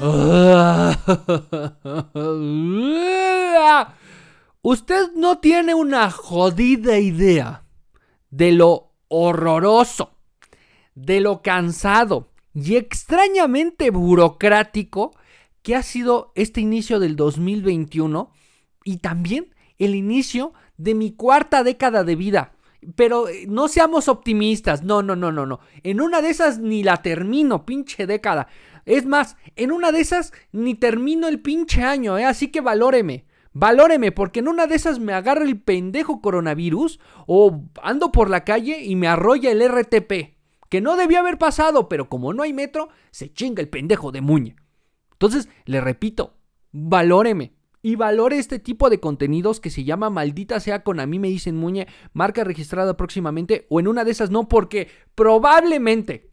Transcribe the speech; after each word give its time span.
Usted 4.62 5.12
no 5.14 5.38
tiene 5.40 5.74
una 5.74 6.10
jodida 6.10 6.98
idea 6.98 7.64
de 8.30 8.52
lo 8.52 8.94
horroroso, 9.08 10.16
de 10.94 11.20
lo 11.20 11.42
cansado 11.42 12.30
y 12.54 12.76
extrañamente 12.76 13.90
burocrático 13.90 15.14
que 15.62 15.76
ha 15.76 15.82
sido 15.82 16.32
este 16.34 16.62
inicio 16.62 16.98
del 16.98 17.16
2021 17.16 18.32
y 18.84 18.96
también 18.98 19.54
el 19.78 19.94
inicio 19.94 20.54
de 20.78 20.94
mi 20.94 21.12
cuarta 21.12 21.62
década 21.62 22.04
de 22.04 22.16
vida. 22.16 22.52
Pero 22.96 23.28
eh, 23.28 23.44
no 23.46 23.68
seamos 23.68 24.08
optimistas, 24.08 24.82
no, 24.82 25.02
no, 25.02 25.14
no, 25.14 25.30
no, 25.30 25.44
no. 25.44 25.60
En 25.82 26.00
una 26.00 26.22
de 26.22 26.30
esas 26.30 26.58
ni 26.58 26.82
la 26.82 27.02
termino, 27.02 27.66
pinche 27.66 28.06
década. 28.06 28.48
Es 28.84 29.06
más, 29.06 29.36
en 29.56 29.72
una 29.72 29.92
de 29.92 30.00
esas 30.00 30.32
ni 30.52 30.74
termino 30.74 31.28
el 31.28 31.40
pinche 31.40 31.82
año, 31.82 32.18
¿eh? 32.18 32.24
Así 32.24 32.48
que 32.48 32.60
valóreme. 32.60 33.26
Valóreme, 33.52 34.12
porque 34.12 34.40
en 34.40 34.48
una 34.48 34.66
de 34.66 34.76
esas 34.76 35.00
me 35.00 35.12
agarra 35.12 35.44
el 35.44 35.60
pendejo 35.60 36.20
coronavirus 36.20 37.00
o 37.26 37.64
ando 37.82 38.12
por 38.12 38.30
la 38.30 38.44
calle 38.44 38.84
y 38.84 38.94
me 38.94 39.08
arrolla 39.08 39.50
el 39.50 39.62
RTP. 39.68 40.36
Que 40.68 40.80
no 40.80 40.96
debía 40.96 41.18
haber 41.18 41.36
pasado, 41.36 41.88
pero 41.88 42.08
como 42.08 42.32
no 42.32 42.44
hay 42.44 42.52
metro, 42.52 42.90
se 43.10 43.32
chinga 43.32 43.60
el 43.60 43.68
pendejo 43.68 44.12
de 44.12 44.20
Muñe. 44.20 44.54
Entonces, 45.12 45.48
le 45.64 45.80
repito, 45.80 46.36
valóreme. 46.70 47.54
Y 47.82 47.96
valore 47.96 48.38
este 48.38 48.58
tipo 48.58 48.88
de 48.88 49.00
contenidos 49.00 49.58
que 49.58 49.70
se 49.70 49.84
llama 49.84 50.10
Maldita 50.10 50.60
sea 50.60 50.84
con 50.84 51.00
a 51.00 51.06
mí 51.06 51.18
me 51.18 51.28
dicen 51.28 51.56
Muñe, 51.56 51.88
marca 52.12 52.44
registrada 52.44 52.96
próximamente 52.96 53.66
o 53.70 53.80
en 53.80 53.88
una 53.88 54.04
de 54.04 54.10
esas 54.10 54.30
no, 54.30 54.48
porque 54.48 54.88
probablemente, 55.14 56.29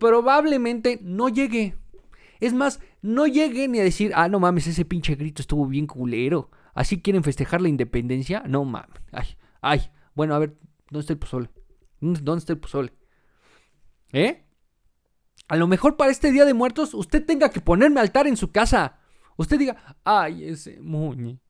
probablemente 0.00 0.98
no 1.02 1.28
llegue. 1.28 1.76
Es 2.40 2.54
más, 2.54 2.80
no 3.02 3.26
llegue 3.26 3.68
ni 3.68 3.78
a 3.78 3.84
decir, 3.84 4.12
ah, 4.16 4.28
no 4.28 4.40
mames, 4.40 4.66
ese 4.66 4.84
pinche 4.84 5.14
grito 5.14 5.42
estuvo 5.42 5.66
bien 5.66 5.86
culero. 5.86 6.50
Así 6.74 7.00
quieren 7.00 7.22
festejar 7.22 7.60
la 7.60 7.68
independencia. 7.68 8.42
No 8.48 8.64
mames. 8.64 9.00
Ay, 9.12 9.36
ay. 9.60 9.90
Bueno, 10.14 10.34
a 10.34 10.38
ver, 10.38 10.56
¿dónde 10.90 11.00
está 11.00 11.12
el 11.12 11.18
pozole? 11.18 11.50
¿Dónde 12.00 12.38
está 12.38 12.54
el 12.54 12.58
pozole? 12.58 12.92
¿Eh? 14.12 14.44
A 15.48 15.56
lo 15.56 15.68
mejor 15.68 15.96
para 15.96 16.10
este 16.10 16.32
Día 16.32 16.44
de 16.44 16.54
Muertos 16.54 16.94
usted 16.94 17.24
tenga 17.24 17.50
que 17.50 17.60
ponerme 17.60 18.00
altar 18.00 18.26
en 18.26 18.36
su 18.36 18.50
casa. 18.50 18.98
Usted 19.36 19.58
diga, 19.58 19.98
ay, 20.04 20.44
ese 20.44 20.80
Muñe. 20.80 21.40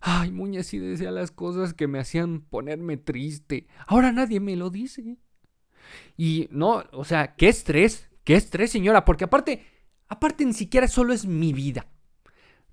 Ay, 0.00 0.32
Muñe 0.32 0.64
sí 0.64 0.78
decía 0.78 1.10
las 1.10 1.30
cosas 1.30 1.74
que 1.74 1.86
me 1.86 2.00
hacían 2.00 2.40
ponerme 2.40 2.96
triste. 2.96 3.68
Ahora 3.86 4.12
nadie 4.12 4.40
me 4.40 4.56
lo 4.56 4.70
dice. 4.70 5.18
Y 6.16 6.48
no, 6.50 6.84
o 6.92 7.04
sea, 7.04 7.34
qué 7.36 7.48
estrés, 7.48 8.08
qué 8.24 8.34
estrés, 8.34 8.70
señora, 8.70 9.04
porque 9.04 9.24
aparte, 9.24 9.66
aparte 10.08 10.44
ni 10.44 10.52
siquiera 10.52 10.88
solo 10.88 11.12
es 11.12 11.26
mi 11.26 11.52
vida. 11.52 11.86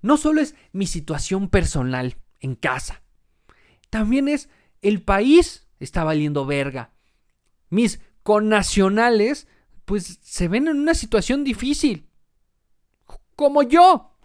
No 0.00 0.16
solo 0.16 0.40
es 0.40 0.54
mi 0.72 0.86
situación 0.86 1.48
personal 1.48 2.16
en 2.40 2.54
casa. 2.54 3.02
También 3.90 4.28
es 4.28 4.48
el 4.82 5.02
país 5.02 5.68
está 5.80 6.04
valiendo 6.04 6.46
verga. 6.46 6.92
Mis 7.70 8.00
connacionales, 8.22 9.46
pues 9.84 10.18
se 10.22 10.48
ven 10.48 10.68
en 10.68 10.78
una 10.78 10.94
situación 10.94 11.44
difícil. 11.44 12.08
Como 13.36 13.62
yo. 13.62 14.18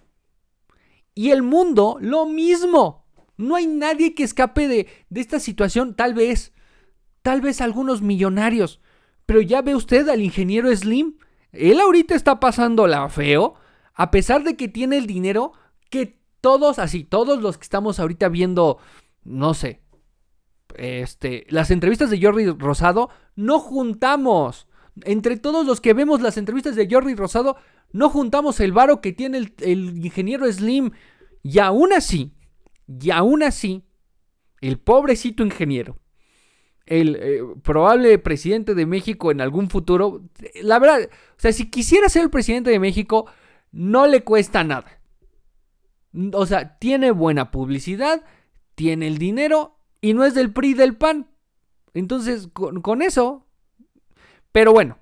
Y 1.14 1.30
el 1.30 1.44
mundo, 1.44 1.98
lo 2.02 2.26
mismo. 2.26 3.06
No 3.38 3.56
hay 3.56 3.68
nadie 3.68 4.16
que 4.16 4.24
escape 4.24 4.68
de, 4.68 4.88
de 5.10 5.22
esta 5.22 5.40
situación, 5.40 5.96
tal 5.96 6.14
vez. 6.14 6.54
Tal 7.22 7.42
vez 7.42 7.62
algunos 7.62 8.02
millonarios. 8.02 8.82
Pero 9.26 9.42
ya 9.42 9.62
ve 9.62 9.76
usted 9.76 10.08
al 10.10 10.22
ingeniero 10.22 10.76
Slim. 10.76 11.18
Él 11.52 11.80
ahorita 11.80 12.16
está 12.16 12.40
pasando 12.40 12.88
la 12.88 13.08
feo. 13.10 13.56
A 13.94 14.12
pesar 14.12 14.44
de 14.44 14.56
que 14.56 14.68
tiene 14.68 14.98
el 14.98 15.08
dinero 15.08 15.54
que 15.90 16.20
todos, 16.42 16.80
así, 16.80 17.04
todos 17.04 17.42
los 17.42 17.58
que 17.58 17.64
estamos 17.64 18.00
ahorita 18.00 18.28
viendo, 18.28 18.80
no 19.24 19.54
sé, 19.54 19.84
este, 20.76 21.46
las 21.50 21.72
entrevistas 21.72 22.10
de 22.10 22.22
Jordi 22.22 22.48
Rosado, 22.48 23.10
no 23.36 23.60
juntamos. 23.60 24.68
Entre 25.04 25.38
todos 25.38 25.66
los 25.66 25.82
que 25.82 25.94
vemos 25.94 26.22
las 26.22 26.38
entrevistas 26.38 26.76
de 26.76 26.88
Jordi 26.90 27.16
Rosado, 27.16 27.58
no 27.92 28.10
juntamos 28.10 28.60
el 28.60 28.74
varo 28.74 29.02
que 29.02 29.12
tiene 29.12 29.52
el, 29.60 30.06
ingeniero 30.06 30.52
Slim. 30.52 30.92
Y 31.44 31.60
aún 31.60 31.94
así, 31.94 32.34
y 32.88 33.12
aún 33.12 33.44
así, 33.44 33.84
el 34.62 34.80
pobrecito 34.80 35.44
ingeniero, 35.44 35.98
el 36.86 37.16
eh, 37.16 37.42
probable 37.62 38.18
presidente 38.20 38.76
de 38.76 38.86
México 38.86 39.32
en 39.32 39.42
algún 39.42 39.70
futuro, 39.70 40.24
la 40.62 40.80
verdad, 40.80 41.10
o 41.12 41.40
sea, 41.40 41.54
si 41.54 41.70
quisiera 41.70 42.10
ser 42.10 42.24
el 42.24 42.30
presidente 42.30 42.72
de 42.72 42.80
México, 42.80 43.28
no 43.72 44.08
le 44.08 44.24
cuesta 44.24 44.64
nada. 44.64 45.00
O 46.34 46.46
sea, 46.46 46.78
tiene 46.78 47.12
buena 47.12 47.52
publicidad, 47.52 48.24
tiene 48.76 49.08
el 49.08 49.18
dinero 49.18 49.80
y 50.02 50.14
no 50.14 50.26
es 50.26 50.34
del 50.36 50.52
PRI 50.52 50.74
del 50.74 50.96
PAN. 50.96 51.28
Entonces, 51.94 52.50
con, 52.52 52.82
con 52.82 53.02
eso. 53.02 53.48
Pero 54.52 54.74
bueno, 54.74 55.00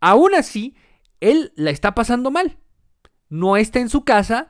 aún 0.00 0.34
así, 0.34 0.74
él 1.20 1.52
la 1.56 1.70
está 1.70 1.94
pasando 1.94 2.30
mal. 2.30 2.58
No 3.28 3.56
está 3.56 3.78
en 3.78 3.90
su 3.90 4.04
casa, 4.04 4.48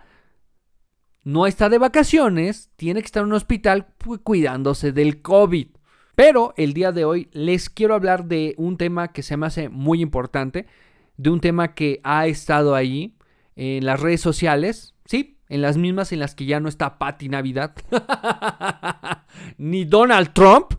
no 1.24 1.46
está 1.46 1.68
de 1.68 1.78
vacaciones, 1.78 2.70
tiene 2.76 3.00
que 3.00 3.06
estar 3.06 3.22
en 3.22 3.28
un 3.28 3.34
hospital 3.34 3.88
cuidándose 4.22 4.92
del 4.92 5.20
COVID. 5.20 5.68
Pero 6.18 6.52
el 6.56 6.74
día 6.74 6.90
de 6.90 7.04
hoy 7.04 7.28
les 7.30 7.70
quiero 7.70 7.94
hablar 7.94 8.24
de 8.24 8.56
un 8.58 8.76
tema 8.76 9.12
que 9.12 9.22
se 9.22 9.36
me 9.36 9.46
hace 9.46 9.68
muy 9.68 10.02
importante, 10.02 10.66
de 11.16 11.30
un 11.30 11.40
tema 11.40 11.76
que 11.76 12.00
ha 12.02 12.26
estado 12.26 12.74
ahí 12.74 13.16
en 13.54 13.86
las 13.86 14.00
redes 14.00 14.20
sociales, 14.20 14.96
¿sí? 15.04 15.38
En 15.48 15.62
las 15.62 15.76
mismas 15.76 16.10
en 16.10 16.18
las 16.18 16.34
que 16.34 16.44
ya 16.44 16.58
no 16.58 16.68
está 16.68 16.98
Patty 16.98 17.28
Navidad, 17.28 17.76
ni 19.58 19.84
Donald 19.84 20.32
Trump. 20.32 20.74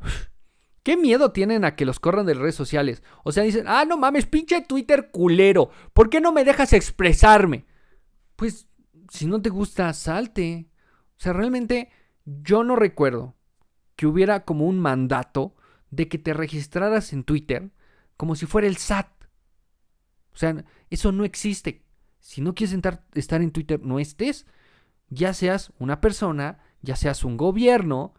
¿Qué 0.84 0.96
miedo 0.96 1.32
tienen 1.32 1.64
a 1.64 1.74
que 1.74 1.84
los 1.84 1.98
corran 1.98 2.26
de 2.26 2.34
redes 2.34 2.54
sociales? 2.54 3.02
O 3.24 3.32
sea, 3.32 3.42
dicen, 3.42 3.64
ah, 3.66 3.84
no 3.84 3.96
mames, 3.96 4.26
pinche 4.26 4.60
Twitter 4.60 5.10
culero. 5.10 5.70
¿Por 5.92 6.08
qué 6.08 6.20
no 6.20 6.30
me 6.30 6.44
dejas 6.44 6.72
expresarme? 6.72 7.66
Pues, 8.36 8.68
si 9.10 9.26
no 9.26 9.42
te 9.42 9.50
gusta, 9.50 9.92
salte. 9.92 10.68
O 11.18 11.20
sea, 11.20 11.32
realmente 11.32 11.90
yo 12.24 12.62
no 12.62 12.76
recuerdo 12.76 13.35
que 13.96 14.06
hubiera 14.06 14.44
como 14.44 14.66
un 14.66 14.78
mandato 14.78 15.54
de 15.90 16.08
que 16.08 16.18
te 16.18 16.34
registraras 16.34 17.12
en 17.12 17.24
Twitter 17.24 17.70
como 18.16 18.36
si 18.36 18.46
fuera 18.46 18.66
el 18.66 18.76
SAT. 18.76 19.08
O 20.32 20.36
sea, 20.36 20.64
eso 20.90 21.12
no 21.12 21.24
existe. 21.24 21.84
Si 22.20 22.40
no 22.40 22.54
quieres 22.54 22.78
estar 23.14 23.42
en 23.42 23.50
Twitter, 23.52 23.80
no 23.82 23.98
estés. 23.98 24.46
Ya 25.08 25.32
seas 25.32 25.72
una 25.78 26.00
persona, 26.00 26.58
ya 26.82 26.96
seas 26.96 27.24
un 27.24 27.36
gobierno, 27.36 28.14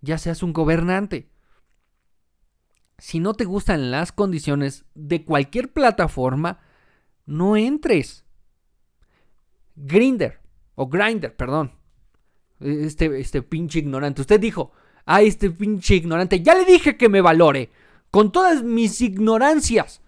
ya 0.00 0.18
seas 0.18 0.42
un 0.42 0.52
gobernante 0.52 1.30
si 3.00 3.18
no 3.18 3.34
te 3.34 3.46
gustan 3.46 3.90
las 3.90 4.12
condiciones 4.12 4.84
de 4.94 5.24
cualquier 5.24 5.72
plataforma, 5.72 6.60
no 7.24 7.56
entres. 7.56 8.24
Grinder, 9.74 10.40
o 10.74 10.86
Grinder, 10.86 11.34
perdón. 11.34 11.72
Este, 12.60 13.18
este 13.18 13.42
pinche 13.42 13.78
ignorante. 13.78 14.20
Usted 14.20 14.38
dijo, 14.38 14.72
ah, 15.06 15.22
este 15.22 15.50
pinche 15.50 15.96
ignorante, 15.96 16.42
ya 16.42 16.54
le 16.54 16.64
dije 16.64 16.96
que 16.96 17.08
me 17.08 17.20
valore. 17.20 17.70
Con 18.10 18.32
todas 18.32 18.62
mis 18.62 19.00
ignorancias. 19.00 20.02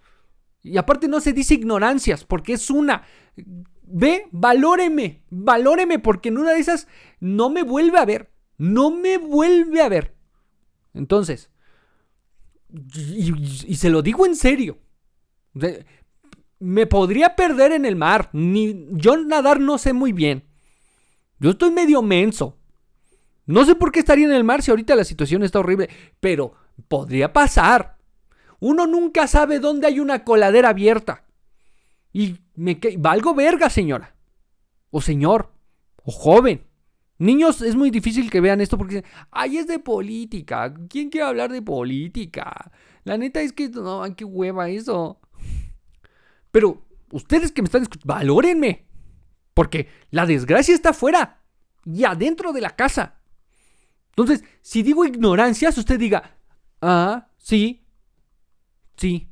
Y 0.63 0.77
aparte 0.77 1.09
no 1.09 1.21
se 1.21 1.33
dice 1.33 1.55
ignorancias, 1.55 2.25
porque 2.25 2.55
es 2.55 2.71
una. 2.71 3.03
Ve, 3.83 4.27
valóreme, 4.31 5.23
valóreme, 5.31 5.99
porque 5.99 6.29
en 6.29 6.39
una 6.39 6.53
de 6.53 6.61
esas 6.61 6.89
no 7.21 7.51
me 7.51 7.63
vuelve 7.63 7.99
a 7.99 8.05
ver. 8.05 8.31
No 8.59 8.91
me 8.91 9.19
vuelve 9.19 9.81
a 9.81 9.89
ver. 9.89 10.15
Entonces, 10.95 11.51
y, 12.95 13.75
se 13.75 13.91
lo 13.91 14.03
digo 14.03 14.27
en 14.27 14.37
serio. 14.37 14.79
me 16.59 16.87
podría 16.87 17.35
perder 17.35 17.73
en 17.73 17.85
el 17.85 17.97
mar. 17.97 18.31
Ni, 18.33 18.87
yo 18.93 19.17
nadar 19.17 19.61
no 19.61 19.79
sé 19.79 19.93
muy 19.93 20.13
bien. 20.13 20.45
Yo 21.43 21.51
estoy 21.51 21.73
medio 21.73 22.03
menso. 22.03 22.57
No 23.47 23.65
sé 23.65 23.75
por 23.75 23.91
qué 23.91 23.99
estaría 23.99 24.27
en 24.27 24.33
el 24.33 24.45
mar 24.45 24.63
si 24.63 24.71
ahorita 24.71 24.95
la 24.95 25.03
situación 25.03 25.43
está 25.43 25.59
horrible. 25.59 25.91
Pero 26.21 26.55
podría 26.87 27.33
pasar. 27.33 27.99
Uno 28.61 28.87
nunca 28.87 29.27
sabe 29.27 29.59
dónde 29.59 29.89
hay 29.89 29.99
una 29.99 30.23
coladera 30.23 30.69
abierta. 30.69 31.25
Y 32.13 32.37
me 32.55 32.79
valgo 32.97 33.35
verga, 33.35 33.69
señora. 33.71 34.15
O 34.91 35.01
señor. 35.01 35.53
O 36.05 36.13
joven. 36.13 36.65
Niños 37.19 37.61
es 37.61 37.75
muy 37.75 37.91
difícil 37.91 38.31
que 38.31 38.41
vean 38.41 38.61
esto 38.61 38.79
porque 38.79 38.97
dicen, 38.97 39.11
ay, 39.33 39.59
es 39.59 39.67
de 39.67 39.81
política. 39.81 40.73
¿Quién 40.89 41.11
quiere 41.11 41.27
hablar 41.27 41.51
de 41.51 41.61
política? 41.61 42.71
La 43.03 43.19
neta 43.19 43.41
es 43.41 43.53
que, 43.53 43.69
no, 43.69 44.05
qué 44.17 44.25
hueva 44.25 44.69
eso. 44.69 45.19
Pero 46.53 46.85
ustedes 47.11 47.51
que 47.51 47.63
me 47.63 47.67
están 47.67 47.83
escuchando, 47.83 48.15
valórenme. 48.15 48.92
Porque 49.55 49.89
la 50.11 50.27
desgracia 50.27 50.75
está 50.75 50.91
afuera 50.91 51.43
y 51.85 52.05
adentro 52.05 52.53
de 52.53 52.61
la 52.61 52.71
casa. 52.71 53.21
Entonces, 54.11 54.45
si 54.61 54.83
digo 54.83 55.05
ignorancias, 55.05 55.77
usted 55.79 55.99
diga, 55.99 56.37
ah, 56.81 57.29
sí, 57.39 57.85
sí. 58.97 59.29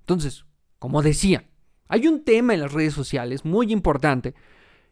Entonces, 0.00 0.44
como 0.78 1.02
decía, 1.02 1.44
Hay 1.88 2.06
un 2.08 2.24
tema 2.24 2.54
en 2.54 2.60
las 2.60 2.72
redes 2.72 2.94
sociales 2.94 3.44
muy 3.44 3.72
importante 3.72 4.34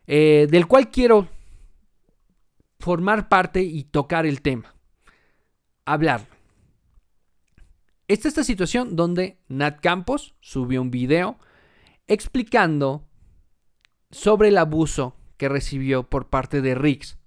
eh, 0.07 0.47
del 0.49 0.67
cual 0.67 0.91
quiero 0.91 1.29
formar 2.79 3.29
parte 3.29 3.63
y 3.63 3.85
tocar 3.85 4.27
el 4.27 4.43
tema. 4.43 4.75
Hablarlo. 5.85 6.29
Esta 8.07 8.29
es 8.29 8.33
esta 8.33 8.45
situación 8.45 8.97
donde 8.97 9.41
Nat 9.49 9.81
Campos 9.81 10.35
subió 10.41 10.83
un 10.83 10.91
video 10.91 11.39
explicando 12.07 13.09
sobre 14.15 14.49
el 14.49 14.59
abuso 14.59 15.17
que 15.37 15.49
recibió 15.49 16.09
por 16.09 16.29
parte 16.29 16.63
de 16.63 16.77
Riggs 16.77 17.19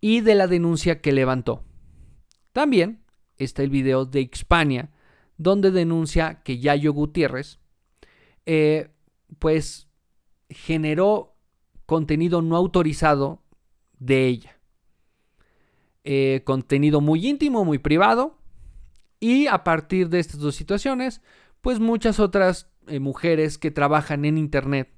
y 0.00 0.20
de 0.20 0.34
la 0.34 0.48
denuncia 0.48 1.00
que 1.00 1.12
levantó. 1.12 1.62
También 2.52 3.04
está 3.38 3.62
el 3.62 3.70
video 3.70 4.04
de 4.04 4.28
Xpania, 4.34 4.90
donde 5.38 5.70
denuncia 5.70 6.42
que 6.42 6.58
Yayo 6.58 6.92
Gutiérrez, 6.92 7.60
eh, 8.46 8.90
pues, 9.38 9.88
generó 10.50 11.36
contenido 11.86 12.42
no 12.42 12.56
autorizado 12.56 13.44
de 14.00 14.26
ella. 14.26 14.58
Eh, 16.02 16.42
contenido 16.44 17.00
muy 17.00 17.26
íntimo, 17.28 17.64
muy 17.64 17.78
privado. 17.78 18.38
Y 19.20 19.46
a 19.46 19.62
partir 19.62 20.08
de 20.08 20.18
estas 20.18 20.40
dos 20.40 20.56
situaciones, 20.56 21.22
pues 21.60 21.78
muchas 21.78 22.18
otras 22.18 22.72
eh, 22.88 22.98
mujeres 22.98 23.56
que 23.56 23.70
trabajan 23.70 24.24
en 24.24 24.36
Internet 24.36 24.95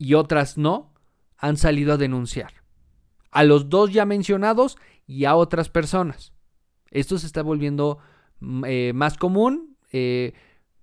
y 0.00 0.14
otras 0.14 0.56
no, 0.56 0.94
han 1.36 1.58
salido 1.58 1.92
a 1.92 1.98
denunciar. 1.98 2.54
A 3.30 3.44
los 3.44 3.68
dos 3.68 3.92
ya 3.92 4.06
mencionados 4.06 4.78
y 5.06 5.26
a 5.26 5.36
otras 5.36 5.68
personas. 5.68 6.32
Esto 6.90 7.18
se 7.18 7.26
está 7.26 7.42
volviendo 7.42 7.98
mm, 8.40 8.64
eh, 8.66 8.92
más 8.94 9.18
común. 9.18 9.76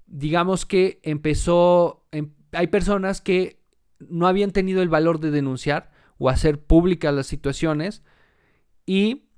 digamos 0.05 0.65
que 0.67 0.99
empezó, 1.01 2.05
em, 2.11 2.33
hay 2.51 2.67
personas 2.67 3.21
que 3.21 3.63
no 3.99 4.27
habían 4.27 4.51
tenido 4.51 4.83
el 4.83 4.89
valor 4.89 5.19
de 5.19 5.31
denunciar 5.31 5.91
o 6.19 6.29
hacer 6.29 6.63
públicas 6.63 7.13
las 7.13 7.25
situaciones 7.25 8.03
y 8.85 9.29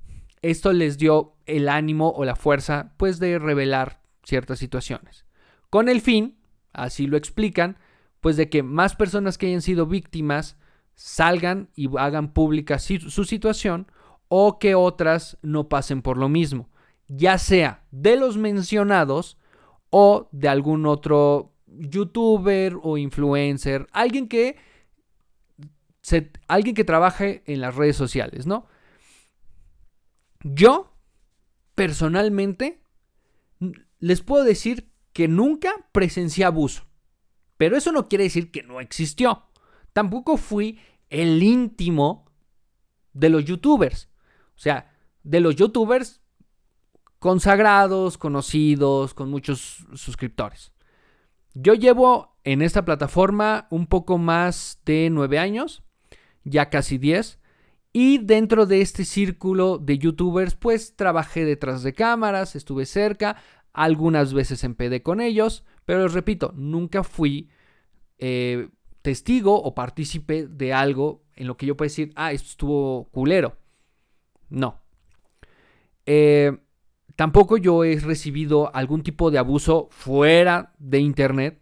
esto 0.41 0.73
les 0.73 0.97
dio 0.97 1.37
el 1.45 1.69
ánimo 1.69 2.09
o 2.09 2.25
la 2.25 2.35
fuerza 2.35 2.93
pues 2.97 3.19
de 3.19 3.39
revelar 3.39 4.01
ciertas 4.23 4.59
situaciones. 4.59 5.25
Con 5.69 5.87
el 5.87 6.01
fin, 6.01 6.37
así 6.73 7.07
lo 7.07 7.15
explican, 7.15 7.77
pues 8.21 8.37
de 8.37 8.49
que 8.49 8.63
más 8.63 8.95
personas 8.95 9.37
que 9.37 9.47
hayan 9.47 9.61
sido 9.61 9.85
víctimas 9.85 10.57
salgan 10.95 11.69
y 11.75 11.89
hagan 11.97 12.33
pública 12.33 12.79
su 12.79 13.23
situación 13.23 13.87
o 14.27 14.59
que 14.59 14.75
otras 14.75 15.37
no 15.41 15.69
pasen 15.69 16.01
por 16.01 16.17
lo 16.17 16.29
mismo, 16.29 16.69
ya 17.07 17.37
sea 17.37 17.85
de 17.91 18.15
los 18.15 18.37
mencionados 18.37 19.37
o 19.89 20.27
de 20.31 20.49
algún 20.49 20.85
otro 20.85 21.53
youtuber 21.67 22.75
o 22.81 22.97
influencer, 22.97 23.87
alguien 23.91 24.27
que 24.27 24.57
alguien 26.47 26.75
que 26.75 26.83
trabaje 26.83 27.43
en 27.45 27.61
las 27.61 27.75
redes 27.75 27.95
sociales, 27.95 28.47
¿no? 28.47 28.65
Yo, 30.41 30.95
personalmente, 31.75 32.81
les 33.99 34.21
puedo 34.21 34.43
decir 34.43 34.89
que 35.13 35.27
nunca 35.27 35.71
presencié 35.91 36.45
abuso. 36.45 36.88
Pero 37.59 37.75
eso 37.75 37.91
no 37.91 38.07
quiere 38.07 38.23
decir 38.23 38.51
que 38.51 38.63
no 38.63 38.79
existió. 38.79 39.43
Tampoco 39.91 40.37
fui 40.37 40.79
el 41.09 41.43
íntimo 41.43 42.31
de 43.11 43.27
los 43.27 43.43
youtubers. 43.43 44.07
O 44.55 44.59
sea, 44.59 44.95
de 45.23 45.41
los 45.41 45.57
youtubers 45.57 46.21
consagrados, 47.19 48.17
conocidos, 48.17 49.13
con 49.13 49.29
muchos 49.29 49.85
suscriptores. 49.93 50.71
Yo 51.53 51.73
llevo 51.73 52.37
en 52.45 52.61
esta 52.61 52.85
plataforma 52.85 53.67
un 53.71 53.87
poco 53.87 54.17
más 54.17 54.79
de 54.85 55.09
nueve 55.11 55.37
años, 55.37 55.83
ya 56.45 56.69
casi 56.69 56.97
diez. 56.97 57.39
Y 57.91 58.19
dentro 58.19 58.67
de 58.67 58.79
este 58.79 59.03
círculo 59.03 59.79
de 59.79 59.97
youtubers, 59.97 60.55
pues 60.55 60.95
trabajé 60.95 61.43
detrás 61.43 61.83
de 61.83 61.93
cámaras, 61.93 62.55
estuve 62.55 62.85
cerca, 62.85 63.35
algunas 63.73 64.33
veces 64.33 64.63
empedé 64.63 65.03
con 65.03 65.19
ellos, 65.19 65.65
pero 65.89 66.03
les 66.03 66.13
repito, 66.13 66.53
nunca 66.55 67.03
fui 67.03 67.49
eh, 68.19 68.69
testigo 69.01 69.59
o 69.59 69.73
partícipe 69.73 70.45
de 70.45 70.71
algo 70.71 71.23
en 71.35 71.47
lo 71.47 71.57
que 71.57 71.65
yo 71.65 71.75
puedo 71.75 71.87
decir, 71.87 72.11
ah, 72.15 72.31
esto 72.31 72.49
estuvo 72.49 73.09
culero. 73.09 73.57
No. 74.51 74.79
Eh, 76.05 76.55
Tampoco 77.15 77.57
yo 77.57 77.83
he 77.83 77.99
recibido 77.99 78.69
algún 78.75 79.01
tipo 79.01 79.31
de 79.31 79.39
abuso 79.39 79.87
fuera 79.89 80.75
de 80.77 80.99
Internet. 80.99 81.59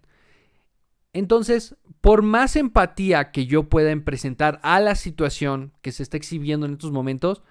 Entonces, 1.13 1.77
por 2.01 2.21
más 2.21 2.57
empatía 2.57 3.31
que 3.31 3.45
yo 3.45 3.69
pueda 3.69 3.95
presentar 4.03 4.59
a 4.61 4.81
la 4.81 4.95
situación 4.95 5.71
que 5.81 5.93
se 5.93 6.03
está 6.03 6.17
exhibiendo 6.17 6.65
en 6.65 6.73
estos 6.73 6.91
momentos, 6.91 7.43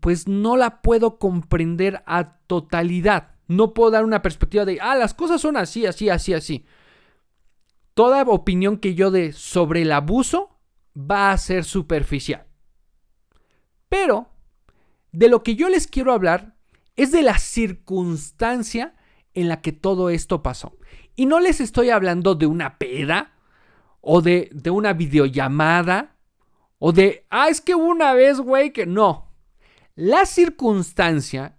pues 0.00 0.26
no 0.26 0.56
la 0.56 0.82
puedo 0.82 1.20
comprender 1.20 2.02
a 2.04 2.38
totalidad. 2.48 3.33
No 3.46 3.74
puedo 3.74 3.90
dar 3.90 4.04
una 4.04 4.22
perspectiva 4.22 4.64
de, 4.64 4.78
ah, 4.80 4.96
las 4.96 5.14
cosas 5.14 5.40
son 5.40 5.56
así, 5.56 5.86
así, 5.86 6.08
así, 6.08 6.32
así. 6.34 6.66
Toda 7.94 8.22
opinión 8.22 8.78
que 8.78 8.94
yo 8.94 9.10
dé 9.10 9.32
sobre 9.32 9.82
el 9.82 9.92
abuso 9.92 10.58
va 10.96 11.30
a 11.30 11.38
ser 11.38 11.64
superficial. 11.64 12.46
Pero 13.88 14.28
de 15.12 15.28
lo 15.28 15.42
que 15.42 15.54
yo 15.54 15.68
les 15.68 15.86
quiero 15.86 16.12
hablar 16.12 16.56
es 16.96 17.12
de 17.12 17.22
la 17.22 17.38
circunstancia 17.38 18.94
en 19.34 19.48
la 19.48 19.60
que 19.60 19.72
todo 19.72 20.10
esto 20.10 20.42
pasó. 20.42 20.76
Y 21.16 21.26
no 21.26 21.40
les 21.40 21.60
estoy 21.60 21.90
hablando 21.90 22.34
de 22.34 22.46
una 22.46 22.78
peda 22.78 23.32
o 24.00 24.22
de, 24.22 24.50
de 24.52 24.70
una 24.70 24.92
videollamada 24.92 26.16
o 26.78 26.92
de, 26.92 27.26
ah, 27.30 27.48
es 27.48 27.60
que 27.60 27.74
una 27.74 28.12
vez, 28.12 28.40
güey, 28.40 28.72
que 28.72 28.86
no. 28.86 29.30
La 29.94 30.26
circunstancia 30.26 31.53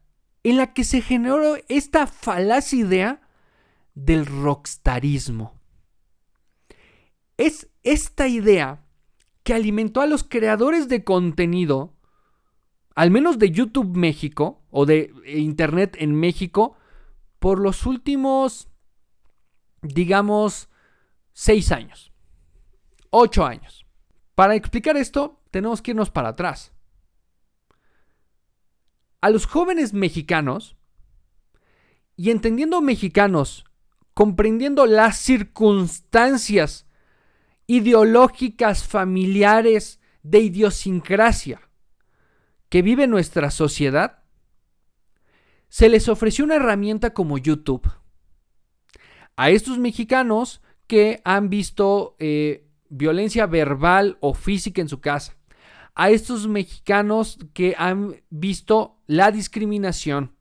en 0.46 0.58
la 0.58 0.74
que 0.74 0.84
se 0.84 1.02
generó 1.02 1.58
esta 1.70 2.06
falaz 2.06 2.72
idea 2.72 3.20
del 3.96 4.28
rockstarismo. 4.28 5.60
Es 7.36 7.68
esta 7.82 8.28
idea 8.28 8.86
que 9.42 9.56
alimentó 9.56 10.02
a 10.02 10.06
los 10.06 10.24
creadores 10.24 10.88
de 10.88 11.04
contenido 11.04 11.96
al 12.94 13.10
menos 13.10 13.40
de 13.40 13.50
YouTube 13.50 13.98
México 13.98 14.62
o 14.70 14.86
de 14.86 15.12
Internet 15.26 15.98
en 16.00 16.14
México, 16.14 16.78
por 17.40 17.60
los 17.60 17.88
últimos, 17.88 18.70
digamos, 19.82 20.70
seis 21.34 21.72
años, 21.72 22.14
ocho 23.10 23.46
años. 23.46 23.88
Para 24.36 24.54
explicar 24.54 24.96
esto, 24.96 25.42
tenemos 25.50 25.82
que 25.82 25.92
irnos 25.92 26.12
para 26.12 26.30
atrás. 26.30 26.75
A 29.26 29.32
los 29.32 29.48
jóvenes 29.48 29.92
mexicanos, 29.92 30.78
y 32.16 32.30
entendiendo 32.30 32.80
mexicanos, 32.80 33.66
comprendiendo 34.14 34.86
las 34.86 35.18
circunstancias 35.18 36.86
ideológicas 37.66 38.88
familiares 38.88 40.00
de 40.22 40.42
idiosincrasia 40.42 41.68
que 42.70 42.84
vive 42.84 43.08
nuestra 43.08 43.50
sociedad, 43.50 44.20
se 45.70 45.90
les 45.90 46.08
ofreció 46.08 46.46
una 46.46 46.58
herramienta 46.58 47.16
como 47.16 47.40
YouTube. 47.40 47.92
A 49.38 49.50
estos 49.50 49.80
mexicanos 49.80 50.62
que 50.86 51.24
han 51.26 51.50
visto 51.50 52.16
eh, 52.20 52.68
violencia 52.90 53.48
verbal 53.48 54.20
o 54.20 54.36
física 54.36 54.84
en 54.84 54.90
su 54.90 55.02
casa. 55.02 55.36
A 55.96 56.10
estos 56.10 56.48
mexicanos 56.48 57.40
que 57.54 57.74
han 57.78 58.22
visto 58.30 59.02
la 59.08 59.32
discriminación, 59.32 60.36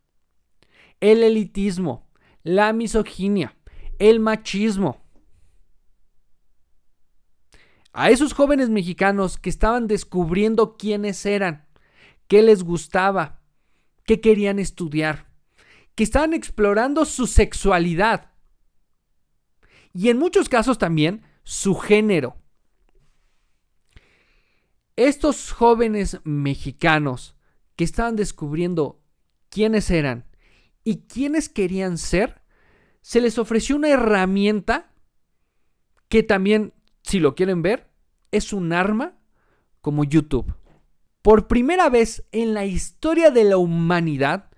el 1.00 1.22
elitismo, 1.22 2.10
la 2.42 2.72
misoginia, 2.72 3.56
el 3.98 4.20
machismo. 4.20 5.00
A 7.92 8.10
esos 8.10 8.32
jóvenes 8.32 8.68
mexicanos 8.68 9.38
que 9.38 9.48
estaban 9.48 9.86
descubriendo 9.86 10.76
quiénes 10.76 11.24
eran 11.24 11.64
qué 12.28 12.42
les 12.42 12.62
gustaba, 12.62 13.40
qué 14.04 14.20
querían 14.20 14.58
estudiar, 14.58 15.30
que 15.94 16.04
estaban 16.04 16.34
explorando 16.34 17.04
su 17.04 17.26
sexualidad 17.26 18.32
y 19.92 20.08
en 20.08 20.18
muchos 20.18 20.48
casos 20.48 20.78
también 20.78 21.22
su 21.44 21.74
género. 21.76 22.36
Estos 24.96 25.50
jóvenes 25.52 26.20
mexicanos 26.24 27.36
que 27.76 27.84
estaban 27.84 28.16
descubriendo 28.16 29.02
quiénes 29.48 29.90
eran 29.90 30.26
y 30.84 31.02
quiénes 31.06 31.48
querían 31.48 31.98
ser, 31.98 32.42
se 33.00 33.20
les 33.20 33.38
ofreció 33.38 33.76
una 33.76 33.88
herramienta 33.88 34.92
que 36.08 36.22
también, 36.22 36.74
si 37.02 37.18
lo 37.18 37.34
quieren 37.34 37.62
ver, 37.62 37.90
es 38.30 38.52
un 38.52 38.72
arma 38.72 39.18
como 39.80 40.04
YouTube. 40.04 40.54
Por 41.22 41.48
primera 41.48 41.88
vez 41.88 42.24
en 42.32 42.54
la 42.54 42.64
historia 42.64 43.30
de 43.30 43.44
la 43.44 43.56
humanidad, 43.56 44.50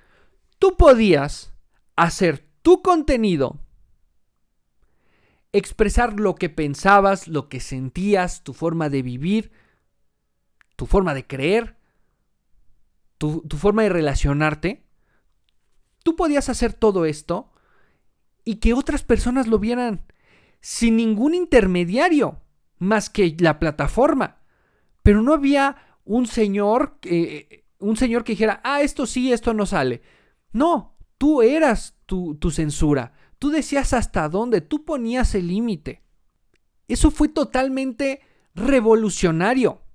tú 0.59 0.76
podías 0.76 1.55
hacer 1.97 2.47
tu 2.62 2.83
contenido 2.83 3.59
expresar 5.52 6.21
lo 6.21 6.35
que 6.35 6.50
pensabas, 6.50 7.28
lo 7.28 7.49
que 7.49 7.61
sentías, 7.61 8.45
tu 8.45 8.52
forma 8.52 8.90
de 8.90 9.02
vivir, 9.02 9.52
tu 10.76 10.87
forma 10.87 11.14
de 11.14 11.26
creer, 11.26 11.76
tu, 13.18 13.42
forma 13.56 13.83
de 13.83 13.88
relacionarte. 13.88 14.85
Tú 16.02 16.16
podías 16.16 16.49
hacer 16.49 16.73
todo 16.73 17.06
esto 17.06 17.50
y 18.45 18.56
que 18.56 18.75
otras 18.75 19.02
personas 19.02 19.47
lo 19.47 19.59
vieran 19.59 20.04
sin 20.61 20.97
ningún 20.97 21.35
intermediario 21.35 22.40
más 22.78 23.11
que 23.11 23.35
la 23.40 23.59
plataforma. 23.59 24.38
Pero 25.02 25.23
no 25.23 25.33
había 25.33 25.76
un 26.04 26.26
señor, 26.26 26.99
eh, 27.02 27.64
un 27.78 27.97
señor 27.97 28.23
que 28.23 28.33
dijera, 28.33 28.61
ah, 28.62 28.83
esto 28.83 29.06
sí, 29.06 29.33
esto 29.33 29.54
no 29.54 29.66
sale. 29.66 30.02
No, 30.52 30.97
tú 31.18 31.42
eras 31.42 31.97
tu, 32.06 32.37
tu 32.37 32.50
censura. 32.50 33.14
Tú 33.38 33.50
decías 33.50 33.92
hasta 33.92 34.28
dónde, 34.28 34.61
tú 34.61 34.85
ponías 34.85 35.35
el 35.35 35.49
límite. 35.49 36.02
Eso 36.88 37.11
fue 37.11 37.28
totalmente 37.28 38.21
revolucionario. 38.54 39.86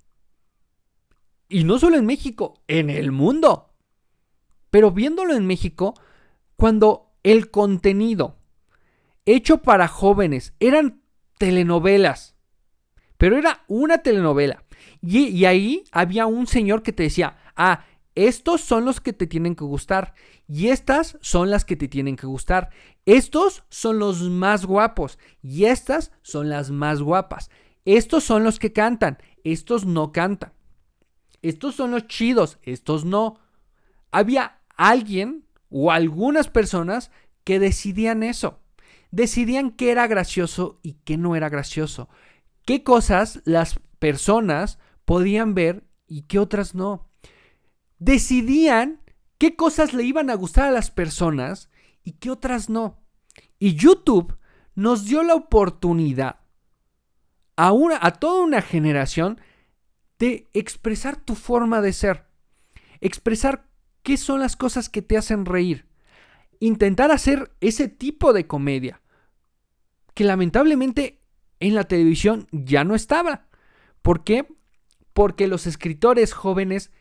Y 1.52 1.66
no 1.66 1.78
solo 1.80 1.98
en 1.98 2.06
México, 2.06 2.62
en 2.70 2.90
el 2.90 3.12
mundo. 3.12 3.74
Pero 4.70 4.92
viéndolo 4.92 5.36
en 5.36 5.46
México, 5.46 5.94
cuando 6.56 7.12
el 7.24 7.52
contenido 7.52 8.38
hecho 9.26 9.58
para 9.58 9.90
jóvenes 9.90 10.54
eran 10.62 11.02
telenovelas, 11.38 12.36
pero 13.18 13.38
era 13.38 13.66
una 13.68 13.98
telenovela. 13.98 14.64
Y, 15.02 15.44
ahí 15.44 15.84
había 15.92 16.26
un 16.26 16.48
señor 16.48 16.84
que 16.84 16.94
te 16.94 17.04
decía, 17.04 17.38
ah, 17.58 17.84
estos 18.16 18.62
son 18.62 18.86
los 18.86 19.02
que 19.02 19.12
te 19.12 19.28
tienen 19.28 19.56
que 19.56 19.66
gustar. 19.66 20.14
Y 20.48 20.70
estas 20.70 21.18
son 21.20 21.50
las 21.50 21.66
que 21.66 21.76
te 21.76 21.90
tienen 21.90 22.16
que 22.16 22.28
gustar. 22.28 22.70
Estos 23.06 23.64
son 23.70 24.00
los 24.00 24.22
más 24.22 24.66
guapos. 24.66 25.20
Y 25.42 25.66
estas 25.66 26.14
son 26.22 26.50
las 26.50 26.72
más 26.72 27.02
guapas. 27.02 27.52
Estos 27.84 28.24
son 28.24 28.46
los 28.46 28.58
que 28.58 28.72
cantan. 28.72 29.18
Estos 29.44 29.86
no 29.86 30.14
cantan. 30.14 30.54
Estos 31.42 31.76
son 31.76 31.92
los 31.92 32.08
chidos. 32.08 32.60
Estos 32.64 33.06
no. 33.06 33.40
Había 34.12 34.60
alguien 34.76 35.46
o 35.70 35.92
algunas 35.92 36.48
personas 36.48 37.12
que 37.44 37.60
decidían 37.60 38.24
eso. 38.24 38.60
Decidían 39.12 39.72
qué 39.72 39.92
era 39.92 40.08
gracioso 40.08 40.80
y 40.84 40.94
qué 41.04 41.18
no 41.18 41.36
era 41.36 41.50
gracioso 41.50 42.10
qué 42.66 42.84
cosas 42.84 43.42
las 43.46 43.80
personas 44.00 44.80
podían 45.06 45.54
ver 45.54 45.84
y 46.08 46.24
qué 46.24 46.40
otras 46.40 46.76
no. 46.76 47.10
Decidían 48.00 49.02
qué 49.38 49.56
cosas 49.56 49.94
le 49.94 50.04
iban 50.04 50.30
a 50.30 50.36
gustar 50.36 50.66
a 50.66 50.72
las 50.72 50.92
personas 50.92 51.70
y 52.04 52.14
qué 52.14 52.32
otras 52.32 52.70
no. 52.70 53.00
Y 53.60 53.76
YouTube 53.76 54.38
nos 54.76 55.06
dio 55.06 55.24
la 55.24 55.36
oportunidad 55.36 56.40
a, 57.56 57.72
una, 57.72 58.00
a 58.02 58.14
toda 58.14 58.42
una 58.44 58.62
generación 58.62 59.40
de 60.22 60.48
expresar 60.54 61.16
tu 61.16 61.34
forma 61.34 61.82
de 61.82 61.94
ser, 61.94 62.28
expresar 63.00 63.66
qué 64.04 64.18
son 64.18 64.40
las 64.40 64.56
cosas 64.56 64.88
que 64.88 65.02
te 65.02 65.18
hacen 65.18 65.48
reír, 65.48 65.88
intentar 66.60 67.10
hacer 67.10 67.52
ese 67.60 67.88
tipo 67.88 68.32
de 68.32 68.46
comedia 68.46 69.02
que 70.14 70.24
lamentablemente 70.24 71.24
en 71.60 71.74
la 71.74 71.86
televisión 71.86 72.48
ya 72.52 72.84
no 72.84 72.94
estaba. 72.94 73.48
¿Por 74.04 74.24
qué? 74.24 74.46
Porque 75.14 75.48
los 75.48 75.66
escritores 75.66 76.34
jóvenes 76.34 76.92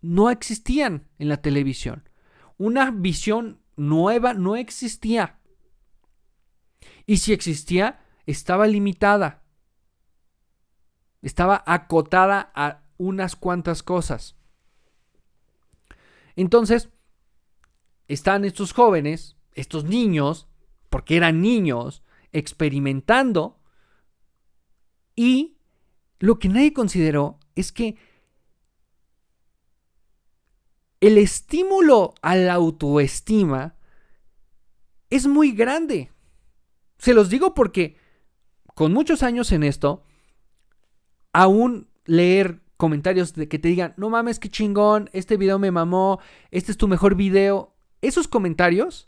no 0.00 0.28
existían 0.28 1.06
en 1.20 1.28
la 1.28 1.36
televisión. 1.36 2.08
Una 2.58 2.90
visión 2.90 3.60
nueva 3.76 4.34
no 4.34 4.56
existía. 4.56 5.38
Y 7.06 7.18
si 7.18 7.32
existía, 7.32 8.00
estaba 8.26 8.66
limitada. 8.66 9.43
Estaba 11.24 11.64
acotada 11.66 12.52
a 12.54 12.82
unas 12.98 13.34
cuantas 13.34 13.82
cosas. 13.82 14.36
Entonces, 16.36 16.90
están 18.08 18.44
estos 18.44 18.72
jóvenes, 18.72 19.38
estos 19.52 19.84
niños, 19.84 20.48
porque 20.90 21.16
eran 21.16 21.40
niños, 21.40 22.02
experimentando 22.32 23.58
y 25.16 25.56
lo 26.18 26.38
que 26.38 26.48
nadie 26.50 26.74
consideró 26.74 27.38
es 27.54 27.72
que 27.72 27.96
el 31.00 31.16
estímulo 31.16 32.14
a 32.20 32.36
la 32.36 32.52
autoestima 32.52 33.76
es 35.08 35.26
muy 35.26 35.52
grande. 35.52 36.12
Se 36.98 37.14
los 37.14 37.30
digo 37.30 37.54
porque 37.54 37.96
con 38.74 38.92
muchos 38.92 39.22
años 39.22 39.52
en 39.52 39.62
esto, 39.62 40.04
aún 41.34 41.88
leer 42.06 42.62
comentarios 42.78 43.34
de 43.34 43.46
que 43.48 43.58
te 43.58 43.68
digan, 43.68 43.92
no 43.98 44.08
mames, 44.08 44.38
qué 44.38 44.48
chingón, 44.48 45.10
este 45.12 45.36
video 45.36 45.58
me 45.58 45.70
mamó, 45.70 46.20
este 46.50 46.72
es 46.72 46.78
tu 46.78 46.88
mejor 46.88 47.14
video, 47.14 47.74
esos 48.00 48.26
comentarios 48.26 49.04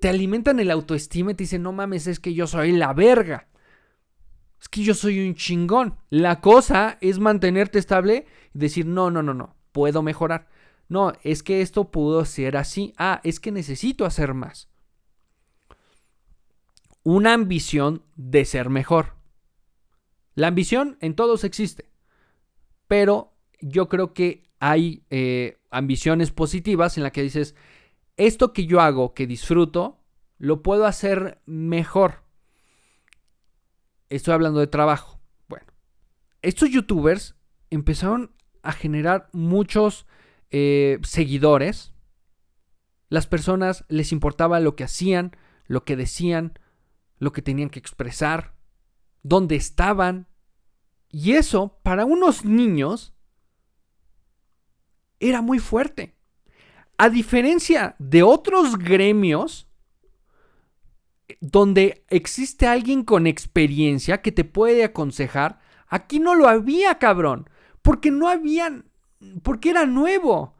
te 0.00 0.08
alimentan 0.08 0.58
el 0.60 0.70
autoestima 0.70 1.32
y 1.32 1.34
te 1.34 1.44
dicen, 1.44 1.62
no 1.62 1.72
mames, 1.72 2.06
es 2.06 2.18
que 2.18 2.32
yo 2.32 2.46
soy 2.46 2.72
la 2.72 2.94
verga 2.94 3.48
es 4.64 4.68
que 4.70 4.82
yo 4.82 4.94
soy 4.94 5.28
un 5.28 5.34
chingón. 5.34 5.98
La 6.08 6.40
cosa 6.40 6.96
es 7.02 7.18
mantenerte 7.18 7.78
estable 7.78 8.26
y 8.54 8.58
decir, 8.58 8.86
no, 8.86 9.10
no, 9.10 9.22
no, 9.22 9.34
no, 9.34 9.54
puedo 9.72 10.02
mejorar. 10.02 10.48
No, 10.88 11.12
es 11.22 11.42
que 11.42 11.60
esto 11.60 11.90
pudo 11.90 12.24
ser 12.24 12.56
así. 12.56 12.94
Ah, 12.96 13.20
es 13.24 13.40
que 13.40 13.52
necesito 13.52 14.06
hacer 14.06 14.32
más. 14.32 14.70
Una 17.02 17.34
ambición 17.34 18.04
de 18.16 18.46
ser 18.46 18.70
mejor. 18.70 19.16
La 20.34 20.48
ambición 20.48 20.96
en 21.00 21.14
todos 21.14 21.44
existe. 21.44 21.90
Pero 22.88 23.32
yo 23.60 23.88
creo 23.88 24.12
que 24.12 24.44
hay 24.58 25.04
eh, 25.10 25.58
ambiciones 25.70 26.30
positivas 26.30 26.96
en 26.96 27.02
las 27.02 27.12
que 27.12 27.22
dices, 27.22 27.54
esto 28.16 28.52
que 28.52 28.66
yo 28.66 28.80
hago, 28.80 29.14
que 29.14 29.26
disfruto, 29.26 30.00
lo 30.38 30.62
puedo 30.62 30.86
hacer 30.86 31.40
mejor. 31.46 32.22
Estoy 34.08 34.34
hablando 34.34 34.60
de 34.60 34.66
trabajo. 34.66 35.20
Bueno, 35.48 35.66
estos 36.42 36.70
youtubers 36.70 37.34
empezaron 37.70 38.34
a 38.62 38.72
generar 38.72 39.28
muchos 39.32 40.06
eh, 40.50 40.98
seguidores. 41.02 41.92
Las 43.08 43.26
personas 43.26 43.84
les 43.88 44.12
importaba 44.12 44.60
lo 44.60 44.76
que 44.76 44.84
hacían, 44.84 45.36
lo 45.66 45.84
que 45.84 45.96
decían, 45.96 46.58
lo 47.18 47.32
que 47.32 47.42
tenían 47.42 47.70
que 47.70 47.78
expresar, 47.78 48.53
dónde 49.24 49.56
estaban. 49.56 50.28
Y 51.10 51.32
eso, 51.32 51.80
para 51.82 52.04
unos 52.04 52.44
niños, 52.44 53.12
era 55.18 55.42
muy 55.42 55.58
fuerte. 55.58 56.14
A 56.96 57.08
diferencia 57.08 57.96
de 57.98 58.22
otros 58.22 58.78
gremios, 58.78 59.66
donde 61.40 62.04
existe 62.08 62.68
alguien 62.68 63.02
con 63.02 63.26
experiencia 63.26 64.22
que 64.22 64.30
te 64.30 64.44
puede 64.44 64.84
aconsejar, 64.84 65.58
aquí 65.88 66.20
no 66.20 66.36
lo 66.36 66.46
había, 66.46 66.98
cabrón. 66.98 67.50
Porque 67.82 68.10
no 68.10 68.28
habían, 68.28 68.90
porque 69.42 69.70
era 69.70 69.86
nuevo. 69.86 70.54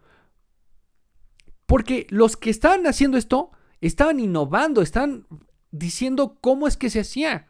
Porque 1.67 2.07
los 2.11 2.37
que 2.37 2.51
estaban 2.51 2.87
haciendo 2.87 3.17
esto 3.17 3.51
estaban 3.81 4.21
innovando, 4.21 4.83
estaban 4.83 5.27
diciendo 5.71 6.39
cómo 6.41 6.67
es 6.67 6.77
que 6.77 6.91
se 6.91 7.01
hacía. 7.01 7.49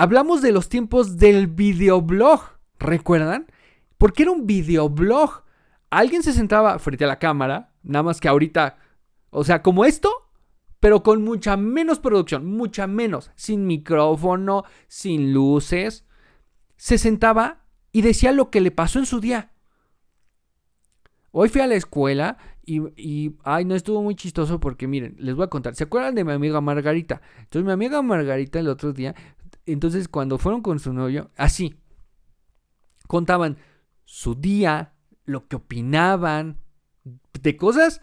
Hablamos 0.00 0.42
de 0.42 0.52
los 0.52 0.68
tiempos 0.68 1.16
del 1.16 1.48
videoblog, 1.48 2.40
¿recuerdan? 2.78 3.48
Porque 3.96 4.22
era 4.22 4.30
un 4.30 4.46
videoblog. 4.46 5.42
Alguien 5.90 6.22
se 6.22 6.32
sentaba 6.32 6.78
frente 6.78 7.02
a 7.02 7.08
la 7.08 7.18
cámara, 7.18 7.72
nada 7.82 8.04
más 8.04 8.20
que 8.20 8.28
ahorita, 8.28 8.78
o 9.30 9.42
sea, 9.42 9.60
como 9.60 9.84
esto, 9.84 10.08
pero 10.78 11.02
con 11.02 11.24
mucha 11.24 11.56
menos 11.56 11.98
producción, 11.98 12.46
mucha 12.46 12.86
menos, 12.86 13.32
sin 13.34 13.66
micrófono, 13.66 14.62
sin 14.86 15.32
luces. 15.32 16.04
Se 16.76 16.96
sentaba 16.96 17.64
y 17.90 18.02
decía 18.02 18.30
lo 18.30 18.50
que 18.50 18.60
le 18.60 18.70
pasó 18.70 19.00
en 19.00 19.06
su 19.06 19.18
día. 19.18 19.50
Hoy 21.32 21.48
fui 21.48 21.60
a 21.60 21.66
la 21.66 21.74
escuela 21.74 22.38
y, 22.64 23.34
ay, 23.44 23.64
no 23.64 23.74
estuvo 23.74 24.02
muy 24.02 24.14
chistoso 24.14 24.60
porque 24.60 24.86
miren, 24.86 25.16
les 25.18 25.34
voy 25.34 25.44
a 25.44 25.48
contar. 25.48 25.74
¿Se 25.74 25.84
acuerdan 25.84 26.14
de 26.14 26.22
mi 26.22 26.32
amiga 26.32 26.60
Margarita? 26.60 27.22
Entonces 27.38 27.64
mi 27.64 27.72
amiga 27.72 28.02
Margarita 28.02 28.58
el 28.58 28.68
otro 28.68 28.92
día, 28.92 29.14
entonces 29.72 30.08
cuando 30.08 30.38
fueron 30.38 30.62
con 30.62 30.78
su 30.78 30.92
novio, 30.92 31.30
así, 31.36 31.76
contaban 33.06 33.58
su 34.04 34.34
día, 34.34 34.94
lo 35.24 35.46
que 35.46 35.56
opinaban, 35.56 36.58
de 37.40 37.56
cosas 37.56 38.00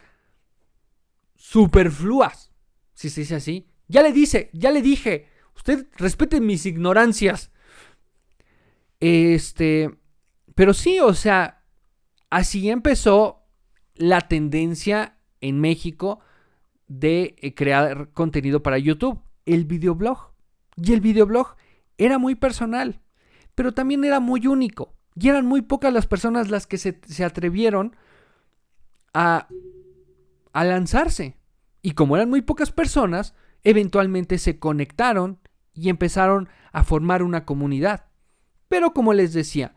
superfluas 1.35 2.51
si 2.95 3.09
se 3.09 3.21
dice 3.21 3.35
así. 3.35 3.67
Ya 3.87 4.01
le 4.01 4.11
dice, 4.11 4.49
ya 4.53 4.71
le 4.71 4.81
dije. 4.81 5.27
Usted 5.55 5.87
respete 5.97 6.41
mis 6.41 6.65
ignorancias. 6.65 7.51
Este, 8.99 9.95
pero 10.55 10.73
sí, 10.73 10.99
o 10.99 11.13
sea, 11.13 11.63
así 12.31 12.69
empezó 12.69 13.43
la 13.93 14.21
tendencia 14.21 15.19
en 15.41 15.59
México 15.59 16.19
de 16.87 17.35
eh, 17.39 17.53
crear 17.53 18.11
contenido 18.13 18.63
para 18.63 18.79
YouTube, 18.79 19.21
el 19.45 19.65
videoblog. 19.65 20.33
Y 20.75 20.93
el 20.93 21.01
videoblog 21.01 21.55
era 21.97 22.17
muy 22.17 22.35
personal, 22.35 23.01
pero 23.55 23.73
también 23.73 24.03
era 24.03 24.19
muy 24.19 24.47
único. 24.47 24.93
Y 25.15 25.29
eran 25.29 25.45
muy 25.45 25.61
pocas 25.61 25.93
las 25.93 26.07
personas 26.07 26.49
las 26.49 26.67
que 26.67 26.77
se, 26.77 27.23
atrevieron 27.23 27.95
a, 29.13 29.47
a 30.51 30.63
lanzarse. 30.65 31.37
Y 31.81 31.91
como 31.91 32.15
eran 32.17 32.29
muy 32.29 32.41
pocas 32.41 32.71
personas, 32.71 33.33
eventualmente 33.63 34.37
se 34.37 34.59
conectaron 34.59 35.39
y 35.73 35.89
empezaron 35.89 36.49
a 36.71 36.83
formar 36.83 37.23
una 37.23 37.45
comunidad. 37.45 38.07
Pero 38.67 38.93
como 38.93 39.13
les 39.13 39.33
decía, 39.33 39.75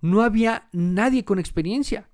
no 0.00 0.22
había 0.22 0.68
nadie 0.72 1.24
con 1.24 1.38
experiencia. 1.38 2.08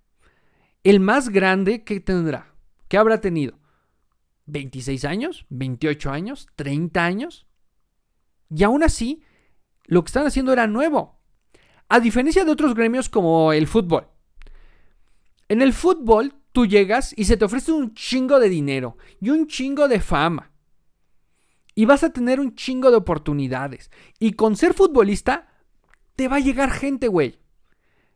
El 0.85 1.01
más 1.01 1.29
grande 1.29 1.85
que 1.85 2.01
tendrá, 2.01 2.55
que 2.89 2.97
habrá 2.97 3.21
tenido, 3.21 3.59
26 4.47 5.05
años, 5.05 5.47
28 5.51 6.11
años, 6.11 6.49
30 6.57 7.05
años. 7.05 7.47
Y 8.55 8.65
aún 8.65 8.83
así, 8.83 9.23
lo 9.85 10.03
que 10.03 10.09
están 10.09 10.27
haciendo 10.27 10.53
era 10.53 10.67
nuevo. 10.67 11.19
A 11.89 12.01
diferencia 12.01 12.45
de 12.45 12.51
otros 12.51 12.75
gremios 12.75 13.09
como 13.09 13.53
el 13.53 13.67
fútbol. 13.67 14.09
En 15.49 15.63
el 15.63 15.73
fútbol, 15.73 16.35
tú 16.53 16.67
llegas 16.67 17.15
y 17.17 17.25
se 17.25 17.37
te 17.37 17.45
ofrece 17.45 17.73
un 17.73 17.95
chingo 17.95 18.39
de 18.39 18.49
dinero 18.49 18.97
y 19.21 19.31
un 19.31 19.47
chingo 19.47 19.89
de 19.89 20.01
fama. 20.01 20.53
Y 21.75 21.87
vas 21.87 22.05
a 22.05 22.13
tener 22.13 22.41
un 22.41 22.55
chingo 22.55 22.91
de 22.91 22.99
oportunidades. 22.99 23.91
Y 24.19 24.33
con 24.33 24.57
ser 24.57 24.75
futbolista, 24.75 25.49
te 26.17 26.29
va 26.29 26.37
a 26.37 26.41
llegar 26.41 26.71
gente, 26.71 27.09
güey. 27.09 27.39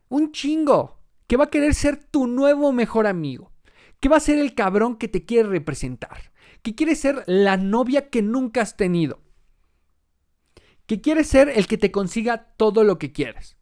Un 0.08 0.32
chingo. 0.32 1.02
Que 1.26 1.36
va 1.36 1.44
a 1.44 1.50
querer 1.50 1.74
ser 1.74 1.96
tu 1.96 2.26
nuevo 2.26 2.72
mejor 2.72 3.06
amigo. 3.06 3.52
Que 4.00 4.08
va 4.08 4.18
a 4.18 4.20
ser 4.20 4.38
el 4.38 4.54
cabrón 4.54 4.96
que 4.96 5.08
te 5.08 5.24
quiere 5.24 5.48
representar. 5.48 6.32
Que 6.62 6.74
quiere 6.74 6.94
ser 6.94 7.24
la 7.26 7.56
novia 7.56 8.10
que 8.10 8.20
nunca 8.22 8.60
has 8.60 8.76
tenido. 8.76 9.25
Que 10.86 11.00
quiere 11.00 11.24
ser 11.24 11.48
el 11.48 11.66
que 11.66 11.78
te 11.78 11.90
consiga 11.90 12.54
todo 12.56 12.84
lo 12.84 12.98
que 12.98 13.12
quieres. 13.12 13.56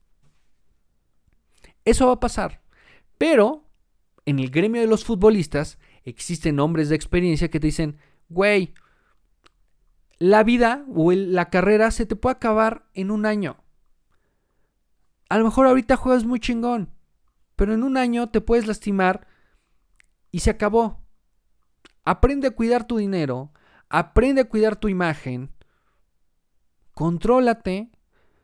Eso 1.85 2.07
va 2.07 2.15
a 2.15 2.21
pasar. 2.21 2.63
Pero 3.19 3.65
en 4.27 4.39
el 4.39 4.51
gremio 4.51 4.81
de 4.81 4.87
los 4.87 5.05
futbolistas 5.05 5.79
existen 6.05 6.61
hombres 6.61 6.89
de 6.89 6.97
experiencia 6.97 7.49
que 7.49 7.61
te 7.61 7.69
dicen, 7.69 7.99
güey, 8.29 8.75
la 10.19 10.45
vida 10.45 10.85
o 10.95 11.13
la 11.13 11.51
carrera 11.51 11.91
se 11.91 12.07
te 12.07 12.17
puede 12.17 12.37
acabar 12.37 12.87
en 12.95 13.11
un 13.11 13.27
año. 13.27 13.57
A 15.29 15.39
lo 15.39 15.45
mejor 15.45 15.67
ahorita 15.67 15.97
juegas 15.97 16.25
muy 16.25 16.41
chingón, 16.41 16.91
pero 17.57 17.75
en 17.75 17.83
un 17.83 17.97
año 17.97 18.29
te 18.31 18.41
puedes 18.41 18.67
lastimar 18.67 19.27
y 20.31 20.41
se 20.41 20.51
acabó. 20.51 21.03
Aprende 22.05 22.49
a 22.49 22.51
cuidar 22.51 22.87
tu 22.87 22.99
dinero, 22.99 23.53
aprende 23.89 24.43
a 24.43 24.49
cuidar 24.49 24.77
tu 24.77 24.89
imagen, 24.89 25.54
contrólate. 26.95 27.91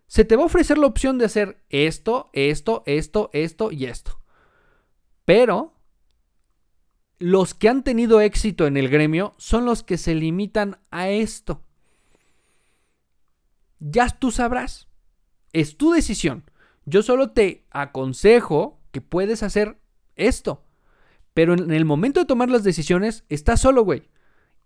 Se 0.07 0.25
te 0.25 0.37
va 0.37 0.43
a 0.43 0.47
ofrecer 0.47 0.77
la 0.79 0.87
opción 0.87 1.19
de 1.19 1.25
hacer 1.25 1.65
esto, 1.69 2.31
esto, 2.33 2.83
esto, 2.87 3.31
esto 3.33 3.73
y 3.73 3.87
esto. 3.87 4.21
Pero 5.25 5.75
los 7.21 7.55
que 7.55 7.69
han 7.69 7.85
tenido 7.85 8.21
éxito 8.21 8.67
en 8.67 8.77
el 8.77 8.89
gremio 8.89 9.35
son 9.39 9.65
los 9.65 9.83
que 9.83 9.99
se 9.99 10.15
limitan 10.15 10.81
a 10.91 11.09
esto. 11.09 11.63
Ya 13.79 14.09
tú 14.09 14.31
sabrás. 14.31 14.89
Es 15.53 15.77
tu 15.77 15.93
decisión. 15.93 16.51
Yo 16.85 17.03
solo 17.03 17.31
te 17.31 17.67
aconsejo 17.71 18.81
que 18.91 19.01
puedes 19.01 19.43
hacer 19.43 19.81
esto. 20.17 20.65
Pero 21.35 21.55
en 21.55 21.71
el 21.71 21.85
momento 21.85 22.21
de 22.21 22.27
tomar 22.27 22.51
las 22.51 22.65
decisiones, 22.65 23.25
estás 23.29 23.61
solo, 23.61 23.85
güey. 23.85 24.10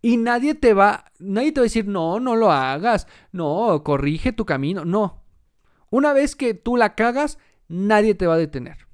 Y 0.04 0.18
nadie 0.18 0.54
te 0.54 0.74
va, 0.74 1.06
nadie 1.18 1.50
te 1.50 1.60
va 1.60 1.62
a 1.62 1.70
decir, 1.72 1.88
no, 1.88 2.20
no 2.20 2.36
lo 2.36 2.52
hagas, 2.52 3.06
no, 3.32 3.82
corrige 3.82 4.34
tu 4.34 4.44
camino, 4.44 4.84
no. 4.84 5.24
Una 5.88 6.12
vez 6.12 6.36
que 6.36 6.52
tú 6.52 6.76
la 6.76 6.94
cagas, 6.94 7.38
nadie 7.68 8.14
te 8.14 8.26
va 8.26 8.34
a 8.34 8.36
detener. 8.36 8.86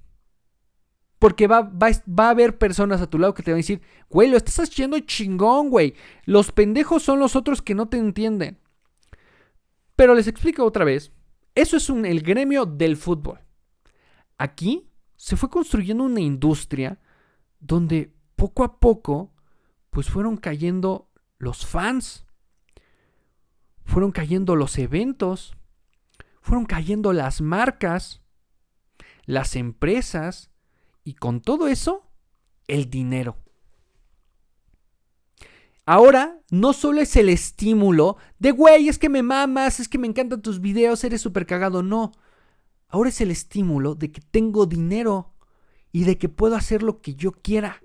Porque 1.18 1.49
va, 1.49 1.62
va, 1.62 2.27
a 2.27 2.31
haber 2.31 2.59
personas 2.59 3.01
a 3.01 3.11
tu 3.11 3.18
lado 3.18 3.35
que 3.35 3.42
te 3.42 3.51
van 3.51 3.57
a 3.57 3.64
decir, 3.64 3.83
güey, 4.09 4.31
lo 4.31 4.37
estás 4.37 4.61
haciendo 4.61 5.01
chingón, 5.01 5.68
güey. 5.68 5.94
Los 6.27 6.53
pendejos 6.53 7.03
son 7.03 7.18
los 7.18 7.35
otros 7.35 7.61
que 7.61 7.75
no 7.75 7.88
te 7.88 7.96
entienden. 7.96 8.61
Pero 9.96 10.14
les 10.14 10.29
explico 10.29 10.64
otra 10.64 10.85
vez. 10.85 11.11
Eso 11.57 11.77
es 11.77 11.90
un, 11.90 12.07
el 12.07 12.23
gremio 12.23 12.66
del 12.66 12.96
fútbol. 12.96 13.40
Aquí 14.38 14.88
se 15.16 15.37
fue 15.37 15.51
construyendo 15.51 16.05
una 16.05 16.20
industria 16.20 17.01
donde 17.59 18.12
poco 18.37 18.62
a 18.62 18.79
poco 18.79 19.33
pues 19.90 20.09
fueron 20.09 20.37
cayendo 20.37 21.11
los 21.38 21.66
fans, 21.66 22.26
fueron 23.85 24.12
cayendo 24.12 24.57
los 24.57 24.79
eventos, 24.79 25.57
fueron 26.40 26.64
cayendo 26.64 27.12
las 27.12 27.40
marcas, 27.40 28.22
las 29.26 29.57
empresas, 29.57 30.50
y 31.05 31.14
con 31.14 31.40
todo 31.40 31.66
eso, 31.66 32.09
el 32.68 32.90
dinero. 32.90 33.37
Ahora 35.87 36.40
no 36.50 36.72
solo 36.72 37.00
es 37.00 37.16
el 37.16 37.29
estímulo 37.29 38.16
de, 38.38 38.53
güey, 38.53 38.88
es 38.88 38.98
que 38.98 39.09
me 39.09 39.22
mamas, 39.22 39.81
es 39.81 39.88
que 39.88 39.98
me 39.98 40.07
encantan 40.07 40.42
tus 40.42 40.61
videos, 40.61 41.03
eres 41.03 41.20
súper 41.20 41.46
cagado, 41.46 41.83
no. 41.83 42.12
Ahora 42.88 43.09
es 43.09 43.20
el 43.20 43.31
estímulo 43.31 43.94
de 43.94 44.12
que 44.12 44.20
tengo 44.20 44.66
dinero 44.66 45.35
y 45.90 46.05
de 46.05 46.18
que 46.18 46.29
puedo 46.29 46.55
hacer 46.55 46.83
lo 46.83 47.00
que 47.00 47.14
yo 47.14 47.33
quiera. 47.33 47.83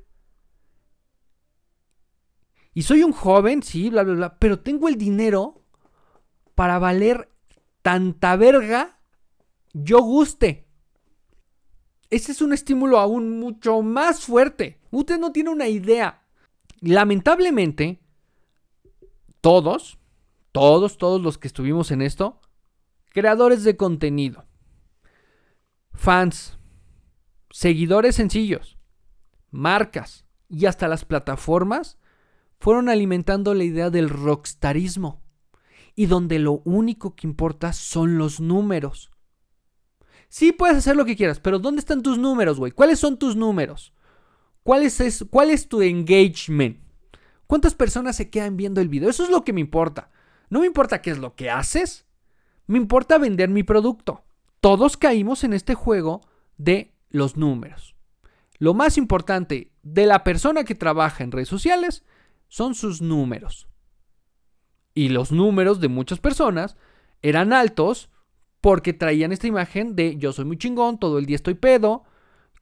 Y 2.76 2.84
soy 2.84 3.02
un 3.02 3.14
joven, 3.14 3.64
sí, 3.64 3.90
bla, 3.90 4.04
bla, 4.04 4.14
bla, 4.14 4.38
pero 4.38 4.60
tengo 4.60 4.88
el 4.88 4.98
dinero 4.98 5.64
para 6.54 6.78
valer 6.78 7.32
tanta 7.82 8.36
verga 8.36 8.96
yo 9.78 10.02
guste. 10.02 10.66
Ese 12.10 12.32
es 12.32 12.42
un 12.42 12.54
estímulo 12.54 12.98
aún 12.98 13.40
mucho 13.40 13.82
más 13.82 14.22
fuerte. 14.22 14.80
Usted 14.90 15.20
no 15.20 15.34
tiene 15.34 15.50
una 15.50 15.68
idea. 15.68 16.24
Lamentablemente, 16.80 18.00
todos, 19.42 20.00
todos, 20.54 20.98
todos 20.98 21.22
los 21.22 21.38
que 21.38 21.48
estuvimos 21.48 21.92
en 21.92 22.02
esto, 22.02 22.40
creadores 23.10 23.66
de 23.66 23.76
contenido, 23.76 24.46
fans, 25.94 26.58
seguidores 27.50 28.16
sencillos, 28.16 28.78
marcas 29.52 30.26
y 30.48 30.68
hasta 30.68 30.88
las 30.88 31.04
plataformas 31.04 31.98
fueron 32.60 32.89
alimentando 32.89 33.54
la 33.54 33.63
idea 33.63 33.89
del 33.89 34.10
rockstarismo 34.10 35.22
y 35.96 36.08
donde 36.08 36.39
lo 36.39 36.62
único 36.65 37.15
que 37.15 37.28
importa 37.28 37.74
son 37.74 38.18
los 38.18 38.39
números. 38.39 39.12
Sí 40.30 40.52
puedes 40.52 40.78
hacer 40.78 40.96
lo 40.96 41.06
que 41.06 41.15
quieras, 41.15 41.39
pero 41.39 41.60
¿dónde 41.60 41.80
están 41.80 42.02
tus 42.02 42.18
números, 42.18 42.60
güey? 42.60 42.72
¿Cuáles 42.72 43.00
son 43.00 43.18
tus 43.18 43.36
números? 43.36 43.94
¿Cuál 44.63 44.84
es, 44.84 45.26
¿Cuál 45.30 45.52
es 45.52 45.70
tu 45.70 45.82
engagement? 45.82 46.80
¿Cuántas 47.48 47.76
personas 47.76 48.15
se 48.15 48.30
quedan 48.30 48.58
viendo 48.58 48.82
el 48.82 48.89
video? 48.89 49.10
Eso 49.10 49.24
es 49.24 49.30
lo 49.30 49.44
que 49.44 49.54
me 49.54 49.62
importa. 49.62 50.10
No 50.50 50.62
me 50.62 50.65
importa 50.65 51.02
qué 51.02 51.12
es 51.12 51.20
lo 51.20 51.36
que 51.36 51.50
haces. 51.50 52.06
Me 52.68 52.78
importa 52.78 53.18
vender 53.18 53.50
mi 53.50 53.63
producto. 53.63 54.26
Todos 54.60 54.98
caímos 54.98 55.44
en 55.44 55.54
este 55.54 55.76
juego 55.76 56.22
de 56.58 56.96
los 57.10 57.38
números. 57.38 57.96
Lo 58.58 58.74
más 58.74 58.98
importante 58.98 59.72
de 59.84 60.08
la 60.08 60.24
persona 60.24 60.63
que 60.63 60.76
trabaja 60.76 61.24
en 61.24 61.32
redes 61.32 61.50
sociales 61.50 62.04
son 62.56 62.74
sus 62.74 63.02
números. 63.02 63.68
Y 64.94 65.10
los 65.10 65.34
números 65.34 65.82
de 65.82 65.89
muchas 65.89 66.20
personas 66.20 66.78
eran 67.22 67.52
altos 67.52 68.10
porque 68.62 68.94
traían 68.94 69.34
esta 69.34 69.48
imagen 69.48 69.98
de 69.98 70.15
yo 70.15 70.32
soy 70.32 70.46
muy 70.46 70.58
chingón, 70.58 70.98
todo 70.98 71.18
el 71.18 71.26
día 71.26 71.36
estoy 71.36 71.56
pedo, 71.56 72.06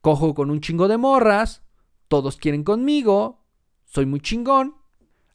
cojo 0.02 0.34
con 0.34 0.50
un 0.50 0.62
chingo 0.62 0.88
de 0.88 0.98
morras, 0.98 1.62
todos 2.08 2.38
quieren 2.38 2.64
conmigo, 2.64 3.46
soy 3.86 4.08
muy 4.08 4.20
chingón. 4.20 4.78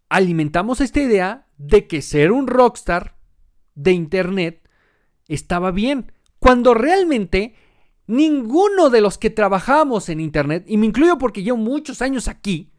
Alimentamos 0.09 0.81
esta 0.81 1.03
idea 1.03 1.47
de 1.57 1.87
que 1.87 2.03
ser 2.03 2.33
un 2.33 2.49
rockstar 2.49 3.16
de 3.77 3.92
internet 3.92 4.68
estaba 5.29 5.71
bien, 5.71 6.11
cuando 6.40 6.75
realmente 6.75 7.55
ninguno 8.09 8.90
de 8.90 9.03
los 9.03 9.18
que 9.18 9.31
trabajamos 9.31 10.09
en 10.09 10.18
internet, 10.18 10.64
y 10.66 10.79
me 10.79 10.87
incluyo 10.87 11.16
porque 11.16 11.44
llevo 11.44 11.59
muchos 11.59 12.03
años 12.03 12.27
aquí, 12.27 12.73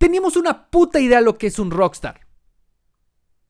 teníamos 0.00 0.36
una 0.36 0.70
puta 0.70 0.98
idea 0.98 1.18
de 1.18 1.26
lo 1.26 1.36
que 1.36 1.48
es 1.48 1.58
un 1.58 1.70
rockstar. 1.70 2.26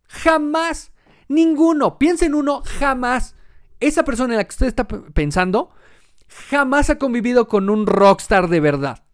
Jamás, 0.09 0.91
ninguno, 1.29 1.97
piensa 1.97 2.27
en 2.27 2.35
uno, 2.35 2.63
jamás 2.65 3.37
esa 3.79 4.05
persona 4.05 4.35
en 4.35 4.39
la 4.39 4.45
que 4.45 4.51
usted 4.51 4.67
está 4.67 4.87
pensando 4.89 5.71
jamás 6.49 6.91
ha 6.91 6.99
convivido 6.99 7.47
con 7.47 7.71
un 7.71 7.87
rockstar 7.87 8.49
de 8.49 8.59
verdad. 8.61 9.05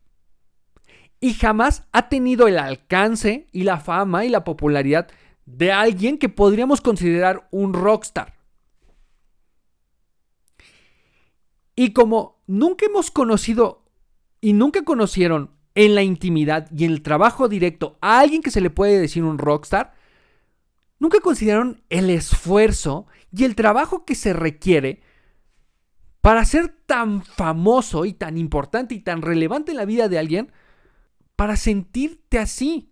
Y 1.21 1.35
jamás 1.35 1.85
ha 1.93 2.09
tenido 2.09 2.49
el 2.49 2.59
alcance 2.59 3.49
y 3.53 3.65
la 3.65 3.79
fama 3.81 4.25
y 4.25 4.31
la 4.31 4.45
popularidad 4.45 5.09
de 5.45 5.73
alguien 5.73 6.19
que 6.19 6.31
podríamos 6.31 6.81
considerar 6.81 7.49
un 7.51 7.75
rockstar. 7.75 8.35
Y 11.75 11.93
como 11.93 12.43
nunca 12.47 12.87
hemos 12.87 13.11
conocido 13.11 13.85
y 14.41 14.55
nunca 14.55 14.85
conocieron 14.85 15.56
en 15.77 15.95
la 15.95 16.03
intimidad 16.03 16.69
y 16.73 16.87
en 16.87 16.91
el 16.91 17.03
trabajo 17.03 17.49
directo 17.49 17.99
a 18.01 18.19
alguien 18.19 18.43
que 18.43 18.51
se 18.51 18.63
le 18.63 18.71
puede 18.71 18.99
decir 18.99 19.23
un 19.23 19.39
rockstar, 19.39 19.95
nunca 20.99 21.21
consideraron 21.21 21.83
el 21.91 22.09
esfuerzo 22.11 23.07
y 23.31 23.45
el 23.45 23.55
trabajo 23.55 24.07
que 24.07 24.15
se 24.15 24.33
requiere 24.33 25.03
para 26.23 26.45
ser 26.47 26.75
tan 26.87 27.23
famoso 27.23 28.07
y 28.07 28.15
tan 28.15 28.39
importante 28.39 28.95
y 28.95 29.01
tan 29.01 29.21
relevante 29.21 29.71
en 29.71 29.77
la 29.77 29.85
vida 29.85 30.09
de 30.09 30.19
alguien, 30.19 30.51
para 31.37 31.57
sentirte 31.57 32.39
así. 32.39 32.91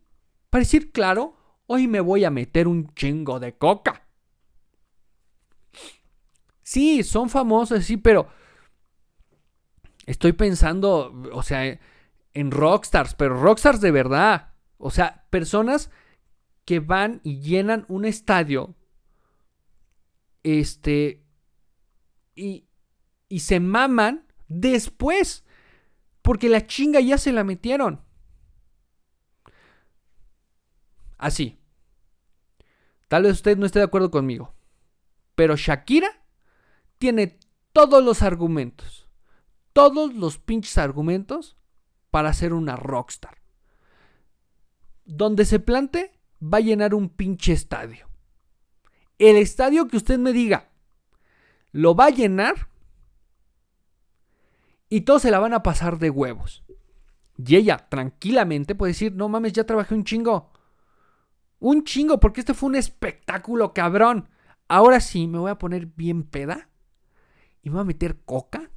Para 0.51 0.61
decir, 0.61 0.93
claro, 0.93 1.37
hoy 1.67 1.89
me 1.89 2.01
voy 2.01 2.25
a 2.25 2.31
meter 2.31 2.69
un 2.69 2.95
chingo 2.95 3.41
de 3.41 3.57
coca. 3.57 4.07
Sí, 6.63 7.03
son 7.03 7.31
famosos, 7.31 7.85
sí, 7.85 7.97
pero 7.97 8.29
estoy 10.07 10.33
pensando, 10.33 11.13
o 11.33 11.43
sea, 11.43 11.81
en 12.35 12.51
rockstars, 12.51 13.15
pero 13.15 13.41
rockstars 13.41 13.81
de 13.81 13.93
verdad. 13.93 14.53
O 14.77 14.91
sea, 14.91 15.25
personas 15.31 15.91
que 16.65 16.81
van 16.81 17.21
y 17.23 17.41
llenan 17.41 17.87
un 17.89 18.05
estadio. 18.05 18.75
Este. 20.43 21.25
Y, 22.35 22.69
y 23.29 23.41
se 23.41 23.61
maman 23.61 24.27
después. 24.49 25.45
Porque 26.23 26.49
la 26.49 26.67
chinga 26.67 27.01
ya 27.01 27.19
se 27.19 27.33
la 27.33 27.45
metieron. 27.45 28.03
Así. 31.19 31.59
Tal 33.09 33.23
vez 33.23 33.35
usted 33.35 33.57
no 33.57 33.67
esté 33.67 33.79
de 33.79 33.85
acuerdo 33.85 34.11
conmigo. 34.11 34.55
Pero 35.35 35.57
Shakira 35.57 36.09
tiene 36.99 37.39
todos 37.73 38.03
los 38.03 38.23
argumentos. 38.23 39.09
Todos 39.73 40.15
los 40.15 40.39
pinches 40.39 40.79
argumentos 40.79 41.57
para 42.15 42.33
ser 42.33 42.53
una 42.53 42.77
rockstar. 42.77 43.39
Donde 45.05 45.45
se 45.45 45.59
plante, 45.59 46.13
va 46.41 46.59
a 46.59 46.61
llenar 46.61 46.95
un 46.95 47.09
pinche 47.09 47.53
estadio. 47.53 48.07
El 49.19 49.35
estadio 49.35 49.89
que 49.89 49.97
usted 49.97 50.21
me 50.21 50.33
diga, 50.33 50.71
lo 51.73 51.97
va 51.97 52.05
a 52.05 52.11
llenar 52.11 52.69
y 54.89 55.01
todos 55.01 55.23
se 55.23 55.33
la 55.33 55.41
van 55.41 55.55
a 55.55 55.65
pasar 55.65 55.99
de 55.99 56.09
huevos. 56.09 56.63
Y 57.37 57.57
ella 57.57 57.89
tranquilamente 57.89 58.77
puede 58.77 58.93
decir, 58.93 59.13
no 59.13 59.29
mames, 59.29 59.53
ya 59.53 59.67
trabajé 59.67 59.97
un 59.97 60.05
chingo. 60.05 60.53
Un 61.59 61.83
chingo, 61.83 62.21
porque 62.21 62.43
este 62.43 62.55
fue 62.55 62.69
un 62.69 62.77
espectáculo 62.77 63.75
cabrón. 63.75 64.29
Ahora 64.69 65.01
sí, 65.01 65.27
me 65.27 65.39
voy 65.39 65.51
a 65.51 65.59
poner 65.59 65.87
bien 65.87 66.23
peda 66.23 66.69
y 67.61 67.71
me 67.71 67.75
voy 67.75 67.83
a 67.83 67.87
meter 67.87 68.21
coca 68.25 68.71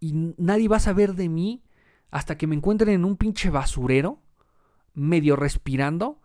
y 0.00 0.34
nadie 0.36 0.66
va 0.66 0.78
a 0.78 0.80
saber 0.80 1.14
de 1.14 1.28
mí 1.28 1.62
hasta 2.12 2.36
que 2.36 2.46
me 2.46 2.54
encuentren 2.54 2.90
en 2.94 3.04
un 3.04 3.16
pinche 3.16 3.50
basurero, 3.50 4.22
medio 4.94 5.34
respirando, 5.34 6.20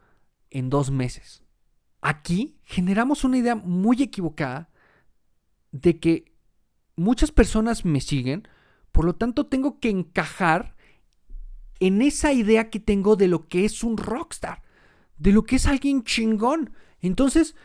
en 0.50 0.70
dos 0.70 0.92
meses. 0.92 1.44
Aquí 2.02 2.60
generamos 2.64 3.24
una 3.24 3.38
idea 3.38 3.56
muy 3.56 4.04
equivocada 4.04 4.70
de 5.72 6.00
que 6.00 6.36
muchas 6.98 7.32
personas 7.32 7.86
me 7.86 8.02
siguen, 8.02 8.48
por 8.92 9.06
lo 9.06 9.16
tanto 9.16 9.48
tengo 9.48 9.80
que 9.80 9.90
encajar 9.90 10.76
en 11.80 12.02
esa 12.02 12.34
idea 12.34 12.70
que 12.70 12.82
tengo 12.82 13.16
de 13.16 13.30
lo 13.30 13.48
que 13.48 13.64
es 13.64 13.82
un 13.82 13.98
rockstar, 13.98 14.64
de 15.18 15.32
lo 15.32 15.44
que 15.44 15.56
es 15.56 15.68
alguien 15.68 16.04
chingón. 16.04 16.74
Entonces 17.00 17.56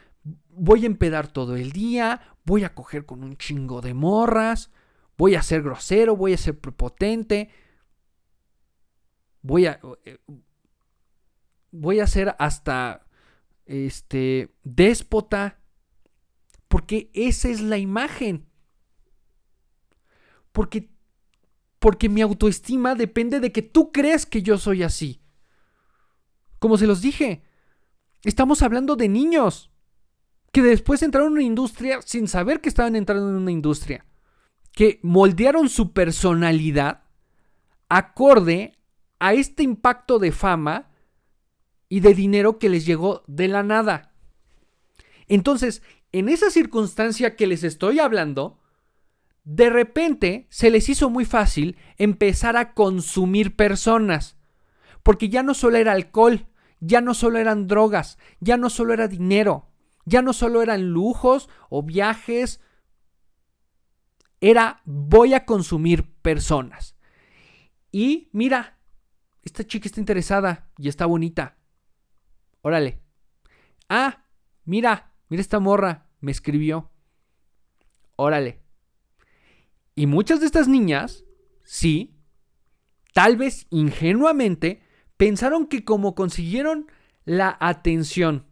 voy 0.49 0.85
a 0.85 0.87
empedar 0.87 1.27
todo 1.27 1.57
el 1.57 1.73
día, 1.73 2.21
voy 2.45 2.63
a 2.63 2.75
coger 2.75 3.05
con 3.05 3.25
un 3.25 3.37
chingo 3.37 3.81
de 3.81 3.95
morras, 3.95 4.71
voy 5.19 5.35
a 5.35 5.43
ser 5.43 5.63
grosero, 5.63 6.15
voy 6.15 6.35
a 6.35 6.39
ser 6.39 6.61
prepotente, 6.61 7.51
voy 9.43 9.67
a 9.67 9.81
eh, 10.05 10.19
voy 11.71 12.01
a 12.01 12.07
ser 12.07 12.35
hasta 12.39 13.07
este 13.67 14.55
déspota 14.63 15.59
porque 16.69 17.11
esa 17.13 17.49
es 17.49 17.61
la 17.61 17.79
imagen. 17.79 18.47
Porque 20.53 20.91
porque 21.79 22.09
mi 22.09 22.21
autoestima 22.21 22.95
depende 22.95 23.41
de 23.41 23.51
que 23.51 23.61
tú 23.61 23.91
creas 23.91 24.25
que 24.25 24.43
yo 24.43 24.57
soy 24.57 24.85
así. 24.85 25.21
Como 26.61 26.79
se 26.79 26.87
los 26.87 27.03
dije, 27.03 27.43
estamos 28.23 28.63
hablando 28.63 28.95
de 28.95 29.09
niños 29.09 29.73
que 30.53 30.63
después 30.63 31.03
entraron 31.03 31.31
en 31.31 31.33
una 31.33 31.43
industria 31.43 32.01
sin 32.03 32.29
saber 32.29 32.61
que 32.61 32.69
estaban 32.69 32.95
entrando 32.95 33.29
en 33.31 33.35
una 33.35 33.51
industria, 33.51 34.07
que 34.71 35.01
moldearon 35.03 35.69
su 35.69 35.93
personalidad 35.93 37.03
acorde 37.89 38.79
a 39.23 39.35
este 39.35 39.63
impacto 39.63 40.19
de 40.19 40.33
fama 40.33 40.91
y 41.89 42.01
de 42.01 42.13
dinero 42.13 42.59
que 42.59 42.69
les 42.69 42.85
llegó 42.85 43.23
de 43.29 43.47
la 43.47 43.63
nada. 43.63 44.13
Entonces, 45.29 45.81
en 46.11 46.29
esa 46.29 46.51
circunstancia 46.51 47.37
que 47.37 47.47
les 47.47 47.63
estoy 47.63 48.01
hablando, 48.01 48.59
de 49.45 49.71
repente 49.71 50.49
se 50.51 50.73
les 50.73 50.89
hizo 50.89 51.09
muy 51.09 51.25
fácil 51.25 51.77
empezar 51.99 52.57
a 52.57 52.75
consumir 52.75 53.55
personas, 53.55 54.37
porque 55.05 55.29
ya 55.29 55.45
no 55.45 55.55
solo 55.55 55.77
era 55.77 55.93
alcohol, 55.93 56.49
ya 56.81 57.01
no 57.01 57.15
solo 57.15 57.39
eran 57.39 57.69
drogas, 57.69 58.19
ya 58.41 58.57
no 58.57 58.71
solo 58.71 58.93
era 58.93 59.07
dinero, 59.07 59.69
ya 60.05 60.21
no 60.21 60.33
solo 60.33 60.63
eran 60.63 60.89
lujos 60.91 61.49
o 61.71 61.85
viajes, 61.85 62.61
era 64.41 64.83
voy 64.85 65.35
a 65.35 65.45
consumir 65.45 66.13
personas. 66.23 66.97
Y 67.93 68.29
mira, 68.33 68.82
esta 69.43 69.65
chica 69.65 69.87
está 69.87 70.01
interesada 70.01 70.71
y 70.79 70.89
está 70.89 71.07
bonita. 71.07 71.57
Órale. 72.63 73.03
Ah, 73.89 74.25
mira, 74.65 75.13
mira 75.29 75.41
esta 75.41 75.59
morra, 75.59 76.07
me 76.21 76.31
escribió. 76.31 76.91
Órale. 78.17 78.63
Y 79.95 80.07
muchas 80.07 80.41
de 80.41 80.47
estas 80.47 80.69
niñas, 80.69 81.25
sí, 81.65 82.17
tal 83.13 83.37
vez 83.37 83.67
ingenuamente, 83.71 84.83
pensaron 85.17 85.67
que 85.67 85.85
como 85.85 86.15
consiguieron 86.15 86.87
la 87.25 87.57
atención 87.61 88.47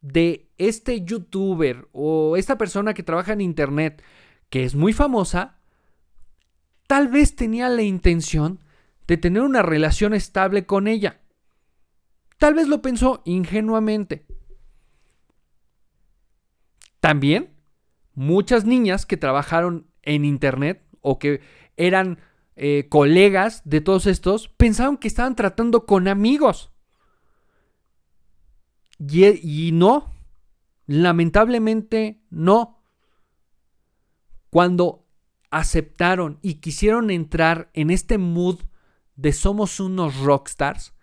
de 0.00 0.50
este 0.58 1.04
youtuber 1.04 1.88
o 1.92 2.36
esta 2.36 2.56
persona 2.56 2.94
que 2.94 3.02
trabaja 3.02 3.32
en 3.32 3.40
internet, 3.40 4.02
que 4.48 4.64
es 4.64 4.74
muy 4.74 4.92
famosa, 4.92 5.58
tal 6.86 7.08
vez 7.08 7.36
tenía 7.36 7.68
la 7.68 7.82
intención 7.82 8.60
de 9.10 9.16
tener 9.16 9.42
una 9.42 9.62
relación 9.62 10.14
estable 10.14 10.66
con 10.66 10.86
ella. 10.86 11.20
Tal 12.38 12.54
vez 12.54 12.68
lo 12.68 12.80
pensó 12.80 13.22
ingenuamente. 13.24 14.24
También 17.00 17.56
muchas 18.14 18.66
niñas 18.66 19.06
que 19.06 19.16
trabajaron 19.16 19.90
en 20.02 20.24
Internet 20.24 20.86
o 21.00 21.18
que 21.18 21.40
eran 21.76 22.20
eh, 22.54 22.86
colegas 22.88 23.62
de 23.64 23.80
todos 23.80 24.06
estos 24.06 24.46
pensaron 24.46 24.96
que 24.96 25.08
estaban 25.08 25.34
tratando 25.34 25.86
con 25.86 26.06
amigos. 26.06 26.70
Y, 28.96 29.26
y 29.66 29.72
no, 29.72 30.14
lamentablemente 30.86 32.22
no. 32.30 32.80
Cuando 34.50 35.04
aceptaron 35.50 36.38
y 36.42 36.60
quisieron 36.60 37.10
entrar 37.10 37.70
en 37.74 37.90
este 37.90 38.16
mood 38.16 38.60
de 39.20 39.34
somos 39.34 39.80
unos 39.80 40.16
rockstars, 40.20 40.94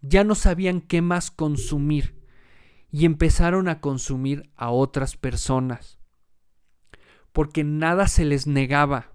ya 0.00 0.24
no 0.24 0.34
sabían 0.34 0.80
qué 0.80 1.02
más 1.02 1.30
consumir 1.30 2.18
y 2.90 3.04
empezaron 3.04 3.68
a 3.68 3.80
consumir 3.80 4.50
a 4.56 4.70
otras 4.70 5.18
personas. 5.18 5.98
Porque 7.32 7.62
nada 7.62 8.08
se 8.08 8.24
les 8.24 8.46
negaba. 8.46 9.12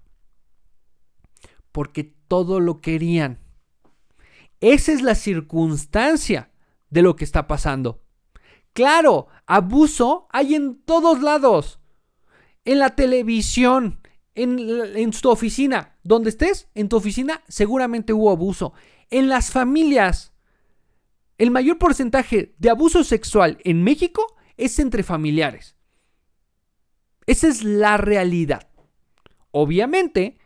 Porque 1.72 2.04
todo 2.04 2.60
lo 2.60 2.80
querían. 2.80 3.40
Esa 4.60 4.92
es 4.92 5.02
la 5.02 5.16
circunstancia 5.16 6.52
de 6.90 7.02
lo 7.02 7.16
que 7.16 7.24
está 7.24 7.48
pasando. 7.48 8.02
Claro, 8.72 9.26
abuso 9.46 10.28
hay 10.30 10.54
en 10.54 10.80
todos 10.82 11.22
lados. 11.22 11.80
En 12.64 12.78
la 12.78 12.94
televisión, 12.94 14.00
en, 14.38 15.10
tu 15.10 15.30
oficina, 15.30 15.96
donde 16.02 16.30
estés, 16.30 16.68
en 16.74 16.88
tu 16.88 16.96
oficina 16.96 17.42
seguramente 17.48 18.12
hubo 18.12 18.30
abuso. 18.30 18.72
En 19.10 19.28
las 19.28 19.50
familias, 19.50 20.32
el 21.38 21.50
mayor 21.50 21.78
porcentaje 21.78 22.54
de 22.58 22.70
abuso 22.70 23.04
sexual 23.04 23.58
en 23.64 23.82
México 23.82 24.36
es 24.56 24.78
entre 24.78 25.02
familiares. 25.02 25.76
Esa 27.26 27.48
es 27.48 27.64
la 27.64 27.96
realidad. 27.96 28.68
Obviamente, 29.50 30.38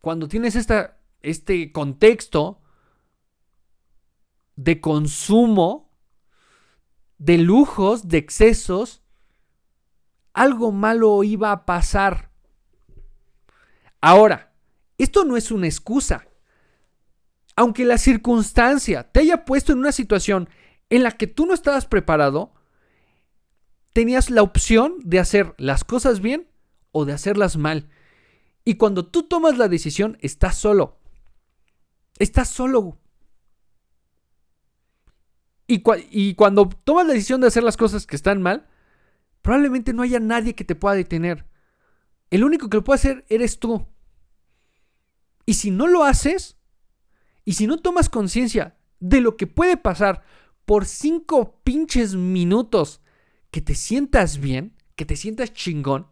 cuando 0.00 0.28
tienes 0.28 0.56
esta, 0.56 0.98
este 1.22 1.72
contexto 1.72 2.60
de 4.56 4.80
consumo, 4.80 5.90
de 7.18 7.38
lujos, 7.38 8.08
de 8.08 8.18
excesos, 8.18 9.02
algo 10.36 10.70
malo 10.70 11.24
iba 11.24 11.50
a 11.50 11.64
pasar. 11.64 12.30
Ahora, 14.02 14.52
esto 14.98 15.24
no 15.24 15.36
es 15.36 15.50
una 15.50 15.66
excusa. 15.66 16.28
Aunque 17.56 17.86
la 17.86 17.96
circunstancia 17.96 19.10
te 19.10 19.20
haya 19.20 19.46
puesto 19.46 19.72
en 19.72 19.78
una 19.78 19.92
situación 19.92 20.50
en 20.90 21.02
la 21.02 21.12
que 21.12 21.26
tú 21.26 21.46
no 21.46 21.54
estabas 21.54 21.86
preparado, 21.86 22.52
tenías 23.94 24.28
la 24.28 24.42
opción 24.42 24.96
de 25.02 25.20
hacer 25.20 25.54
las 25.56 25.84
cosas 25.84 26.20
bien 26.20 26.46
o 26.92 27.06
de 27.06 27.14
hacerlas 27.14 27.56
mal. 27.56 27.88
Y 28.62 28.74
cuando 28.74 29.06
tú 29.06 29.22
tomas 29.22 29.56
la 29.56 29.68
decisión, 29.68 30.18
estás 30.20 30.56
solo. 30.56 30.98
Estás 32.18 32.50
solo. 32.50 32.98
Y, 35.66 36.34
cuando 36.34 36.68
tomas 36.68 37.06
la 37.06 37.14
decisión 37.14 37.40
de 37.40 37.46
hacer 37.46 37.62
las 37.62 37.78
cosas 37.78 38.06
que 38.06 38.16
están 38.16 38.42
mal, 38.42 38.68
probablemente 39.46 39.92
no 39.92 40.02
haya 40.02 40.18
nadie 40.18 40.56
que 40.56 40.64
te 40.64 40.74
pueda 40.74 40.96
detener. 40.96 41.46
El 42.30 42.42
único 42.42 42.68
que 42.68 42.78
lo 42.78 42.82
puede 42.82 42.96
hacer 42.96 43.24
eres 43.28 43.60
tú. 43.60 43.86
Y 45.46 45.54
si 45.54 45.70
no 45.70 45.86
lo 45.86 46.02
haces, 46.02 46.56
y 47.44 47.52
si 47.52 47.68
no 47.68 47.78
tomas 47.78 48.08
conciencia 48.08 48.76
de 48.98 49.20
lo 49.20 49.36
que 49.36 49.46
puede 49.46 49.76
pasar 49.76 50.24
por 50.64 50.84
cinco 50.84 51.60
pinches 51.62 52.16
minutos 52.16 53.00
que 53.52 53.60
te 53.60 53.76
sientas 53.76 54.40
bien, 54.40 54.74
que 54.96 55.06
te 55.06 55.14
sientas 55.14 55.52
chingón, 55.52 56.08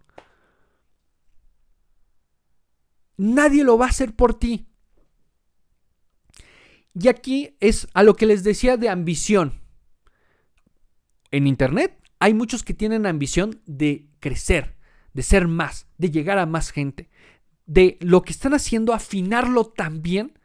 nadie 3.16 3.64
lo 3.64 3.77
va 3.79 3.87
a 3.87 3.90
hacer 3.90 4.14
por 4.14 4.38
ti. 4.38 4.68
Y 6.94 7.09
aquí 7.09 7.57
es 7.59 7.88
a 7.94 8.05
lo 8.05 8.14
que 8.14 8.27
les 8.27 8.44
decía 8.44 8.77
de 8.77 8.90
ambición. 8.90 9.61
En 11.33 11.49
Internet 11.49 12.04
hay 12.24 12.32
muchos 12.32 12.62
que 12.62 12.72
tienen 12.72 13.04
ambición 13.04 13.60
de 13.66 14.08
crecer, 14.18 14.78
de 15.12 15.22
ser 15.22 15.46
más, 15.46 15.88
de 15.98 16.10
llegar 16.10 16.38
a 16.38 16.46
más 16.46 16.70
gente, 16.70 17.10
de 17.66 17.98
lo 18.00 18.22
que 18.22 18.32
están 18.32 18.54
haciendo 18.54 18.94
afinarlo 18.94 19.66
tan 19.66 20.00
bien 20.00 20.38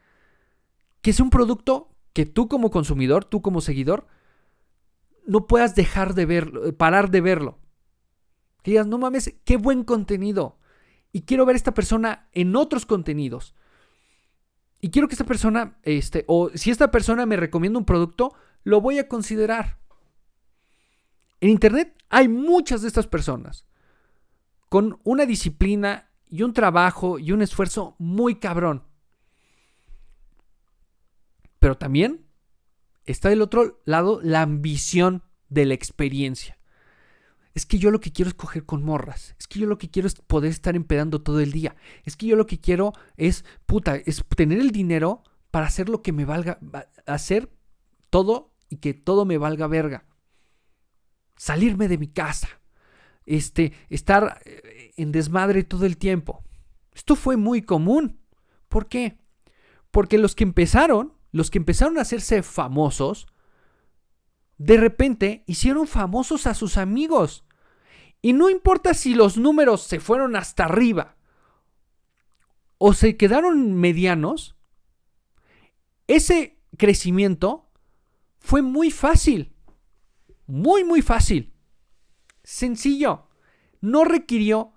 que 1.01 1.11
es 1.11 1.21
un 1.21 1.29
producto 1.29 1.95
que 2.11 2.25
tú 2.25 2.49
como 2.49 2.69
consumidor, 2.69 3.23
tú 3.23 3.41
como 3.41 3.61
seguidor, 3.61 4.07
no 5.25 5.47
puedas 5.47 5.73
dejar 5.73 6.15
de 6.15 6.25
verlo, 6.25 6.65
eh, 6.65 6.73
parar 6.73 7.11
de 7.11 7.21
verlo. 7.21 7.59
Que 8.61 8.71
digas, 8.71 8.85
no 8.85 8.97
mames, 8.97 9.35
qué 9.45 9.55
buen 9.55 9.85
contenido. 9.85 10.59
Y 11.13 11.21
quiero 11.21 11.45
ver 11.45 11.53
a 11.53 11.63
esta 11.63 11.73
persona 11.73 12.27
en 12.33 12.57
otros 12.57 12.85
contenidos. 12.85 13.55
Y 14.81 14.89
quiero 14.89 15.07
que 15.07 15.13
esta 15.13 15.25
persona, 15.25 15.77
este, 15.83 16.25
o 16.27 16.49
si 16.55 16.71
esta 16.71 16.91
persona 16.91 17.25
me 17.25 17.37
recomienda 17.37 17.79
un 17.79 17.85
producto, 17.85 18.33
lo 18.65 18.81
voy 18.81 18.99
a 18.99 19.07
considerar. 19.07 19.79
En 21.41 21.49
Internet 21.49 21.97
hay 22.09 22.27
muchas 22.27 22.81
de 22.81 22.87
estas 22.87 23.07
personas 23.07 23.65
con 24.67 24.99
una 25.03 25.25
disciplina 25.25 26.09
y 26.29 26.43
un 26.43 26.53
trabajo 26.53 27.17
y 27.19 27.31
un 27.31 27.41
esfuerzo 27.41 27.95
muy 27.97 28.35
cabrón. 28.35 28.83
Pero 31.59 31.75
también 31.75 32.25
está 33.05 33.29
del 33.29 33.41
otro 33.41 33.81
lado 33.85 34.19
la 34.21 34.43
ambición 34.43 35.23
de 35.49 35.65
la 35.65 35.73
experiencia. 35.73 36.57
Es 37.55 37.65
que 37.65 37.79
yo 37.79 37.89
lo 37.89 37.99
que 37.99 38.11
quiero 38.11 38.29
es 38.29 38.35
coger 38.35 38.65
con 38.65 38.83
morras. 38.83 39.35
Es 39.39 39.47
que 39.47 39.59
yo 39.59 39.67
lo 39.67 39.79
que 39.79 39.89
quiero 39.89 40.07
es 40.07 40.15
poder 40.15 40.51
estar 40.51 40.75
empedando 40.75 41.21
todo 41.21 41.39
el 41.39 41.51
día. 41.51 41.75
Es 42.05 42.15
que 42.15 42.27
yo 42.27 42.35
lo 42.35 42.45
que 42.45 42.59
quiero 42.59 42.93
es, 43.17 43.43
puta, 43.65 43.95
es 43.95 44.23
tener 44.35 44.59
el 44.59 44.71
dinero 44.71 45.23
para 45.51 45.65
hacer 45.65 45.89
lo 45.89 46.01
que 46.03 46.13
me 46.13 46.25
valga, 46.25 46.59
hacer 47.07 47.51
todo 48.11 48.53
y 48.69 48.77
que 48.77 48.93
todo 48.93 49.25
me 49.25 49.39
valga 49.39 49.67
verga. 49.67 50.05
Salirme 51.39 51.87
de 51.87 51.97
mi 51.97 52.09
casa. 52.09 52.49
Este, 53.25 53.71
estar 53.89 54.41
eh, 54.43 54.91
en 54.97 55.11
desmadre 55.11 55.63
todo 55.63 55.85
el 55.85 55.97
tiempo. 55.97 56.43
Esto 56.93 57.15
fue 57.15 57.37
muy 57.37 57.61
común. 57.61 58.19
¿Por 58.67 58.87
qué? 58.87 59.17
Porque 59.89 60.17
los 60.17 60.35
que 60.35 60.43
empezaron 60.43 61.13
los 61.31 61.51
que 61.51 61.59
empezaron 61.59 61.97
a 61.97 62.01
hacerse 62.01 62.43
famosos, 62.43 63.27
de 64.57 64.77
repente 64.77 65.43
hicieron 65.47 65.87
famosos 65.87 66.47
a 66.47 66.53
sus 66.53 66.77
amigos. 66.77 67.45
Y 68.21 68.33
no 68.33 68.49
importa 68.49 68.93
si 68.93 69.13
los 69.13 69.37
números 69.37 69.83
se 69.83 69.99
fueron 69.99 70.35
hasta 70.35 70.65
arriba 70.65 71.15
o 72.77 72.93
se 72.93 73.15
quedaron 73.15 73.75
medianos, 73.75 74.55
ese 76.07 76.57
crecimiento 76.77 77.69
fue 78.39 78.61
muy 78.61 78.91
fácil. 78.91 79.53
Muy, 80.49 80.83
muy 80.83 81.03
fácil. 81.03 81.53
Sencillo. 82.43 83.27
No 83.81 84.03
requirió 84.03 84.73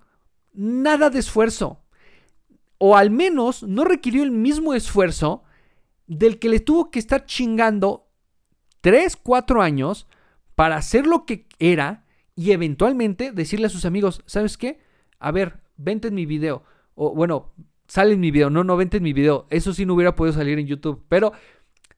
nada 0.53 1.09
de 1.09 1.17
esfuerzo. 1.17 1.81
O 2.77 2.95
al 2.95 3.09
menos 3.09 3.63
no 3.63 3.83
requirió 3.83 4.21
el 4.21 4.29
mismo 4.29 4.75
esfuerzo 4.75 5.43
del 6.05 6.37
que 6.37 6.49
le 6.49 6.59
tuvo 6.59 6.91
que 6.91 6.99
estar 6.99 7.25
chingando 7.25 8.07
3, 8.81 9.15
4 9.15 9.63
años 9.63 10.07
para 10.53 10.75
hacer 10.75 11.07
lo 11.07 11.25
que 11.25 11.47
era 11.57 12.05
y 12.35 12.51
eventualmente 12.51 13.31
decirle 13.31 13.65
a 13.65 13.69
sus 13.69 13.85
amigos, 13.85 14.21
¿sabes 14.27 14.59
qué? 14.59 14.79
A 15.17 15.31
ver, 15.31 15.61
vente 15.77 16.09
en 16.09 16.13
mi 16.13 16.27
video. 16.27 16.63
O 16.93 17.15
bueno, 17.15 17.51
sale 17.87 18.13
en 18.13 18.19
mi 18.19 18.29
video. 18.29 18.51
No, 18.51 18.63
no, 18.63 18.77
vente 18.77 18.97
en 18.97 19.03
mi 19.03 19.13
video. 19.13 19.47
Eso 19.49 19.73
sí 19.73 19.87
no 19.87 19.95
hubiera 19.95 20.15
podido 20.15 20.35
salir 20.35 20.59
en 20.59 20.67
YouTube. 20.67 21.03
Pero 21.09 21.33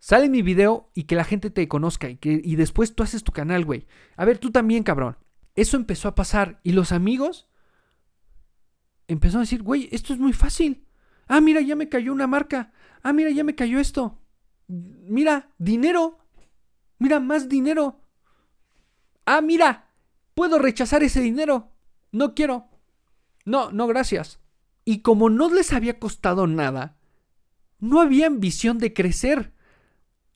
sale 0.06 0.30
mi 0.30 0.44
video 0.44 0.92
y 0.94 1.06
que 1.06 1.16
la 1.16 1.24
gente 1.24 1.50
te 1.50 1.68
conozca 1.68 2.08
y, 2.08 2.18
que, 2.18 2.40
y 2.44 2.58
después 2.58 2.94
tú 2.94 3.02
haces 3.02 3.24
tu 3.24 3.32
canal, 3.32 3.66
güey. 3.66 3.88
A 4.18 4.24
ver, 4.24 4.38
tú 4.38 4.52
también, 4.52 4.84
cabrón. 4.84 5.18
Eso 5.56 5.78
empezó 5.78 6.08
a 6.08 6.14
pasar 6.14 6.60
y 6.62 6.74
los 6.74 6.92
amigos 6.92 7.50
empezaron 9.08 9.40
a 9.40 9.46
decir, 9.46 9.64
güey, 9.64 9.90
esto 9.92 10.14
es 10.14 10.20
muy 10.20 10.32
fácil. 10.32 10.86
Ah, 11.26 11.42
mira, 11.42 11.60
ya 11.62 11.76
me 11.76 11.90
cayó 11.90 12.14
una 12.14 12.28
marca. 12.28 12.72
Ah, 13.02 13.14
mira, 13.14 13.32
ya 13.32 13.44
me 13.44 13.56
cayó 13.56 13.80
esto. 13.80 14.22
Mira, 14.68 15.50
dinero. 15.58 16.20
Mira, 17.00 17.20
más 17.20 17.50
dinero. 17.50 18.00
Ah, 19.26 19.42
mira, 19.42 19.90
puedo 20.36 20.60
rechazar 20.60 21.02
ese 21.02 21.20
dinero. 21.20 21.72
No 22.12 22.36
quiero. 22.36 22.68
No, 23.44 23.72
no, 23.72 23.88
gracias. 23.88 24.40
Y 24.84 25.00
como 25.00 25.32
no 25.32 25.52
les 25.52 25.74
había 25.74 25.98
costado 25.98 26.46
nada, 26.46 26.96
no 27.80 28.02
había 28.02 28.28
ambición 28.28 28.78
de 28.78 28.94
crecer. 28.94 29.55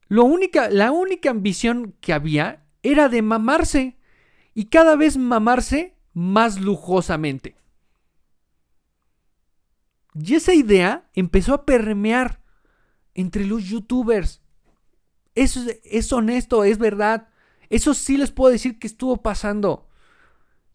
Lo 0.09 0.25
única, 0.25 0.69
la 0.69 0.91
única 0.91 1.29
ambición 1.29 1.95
que 2.01 2.13
había 2.13 2.65
era 2.83 3.07
de 3.07 3.21
mamarse. 3.21 3.97
Y 4.53 4.65
cada 4.65 4.97
vez 4.97 5.15
mamarse 5.15 5.95
más 6.13 6.59
lujosamente. 6.59 7.55
Y 10.15 10.35
esa 10.35 10.53
idea 10.53 11.09
empezó 11.13 11.53
a 11.53 11.65
permear 11.65 12.41
entre 13.13 13.45
los 13.45 13.63
youtubers. 13.65 14.41
Eso 15.35 15.61
es, 15.83 16.11
honesto, 16.11 16.63
es 16.63 16.77
verdad. 16.77 17.29
Eso 17.69 17.93
sí 17.93 18.17
les 18.17 18.31
puedo 18.31 18.51
decir 18.51 18.79
que 18.79 18.87
estuvo 18.87 19.17
pasando. 19.17 19.87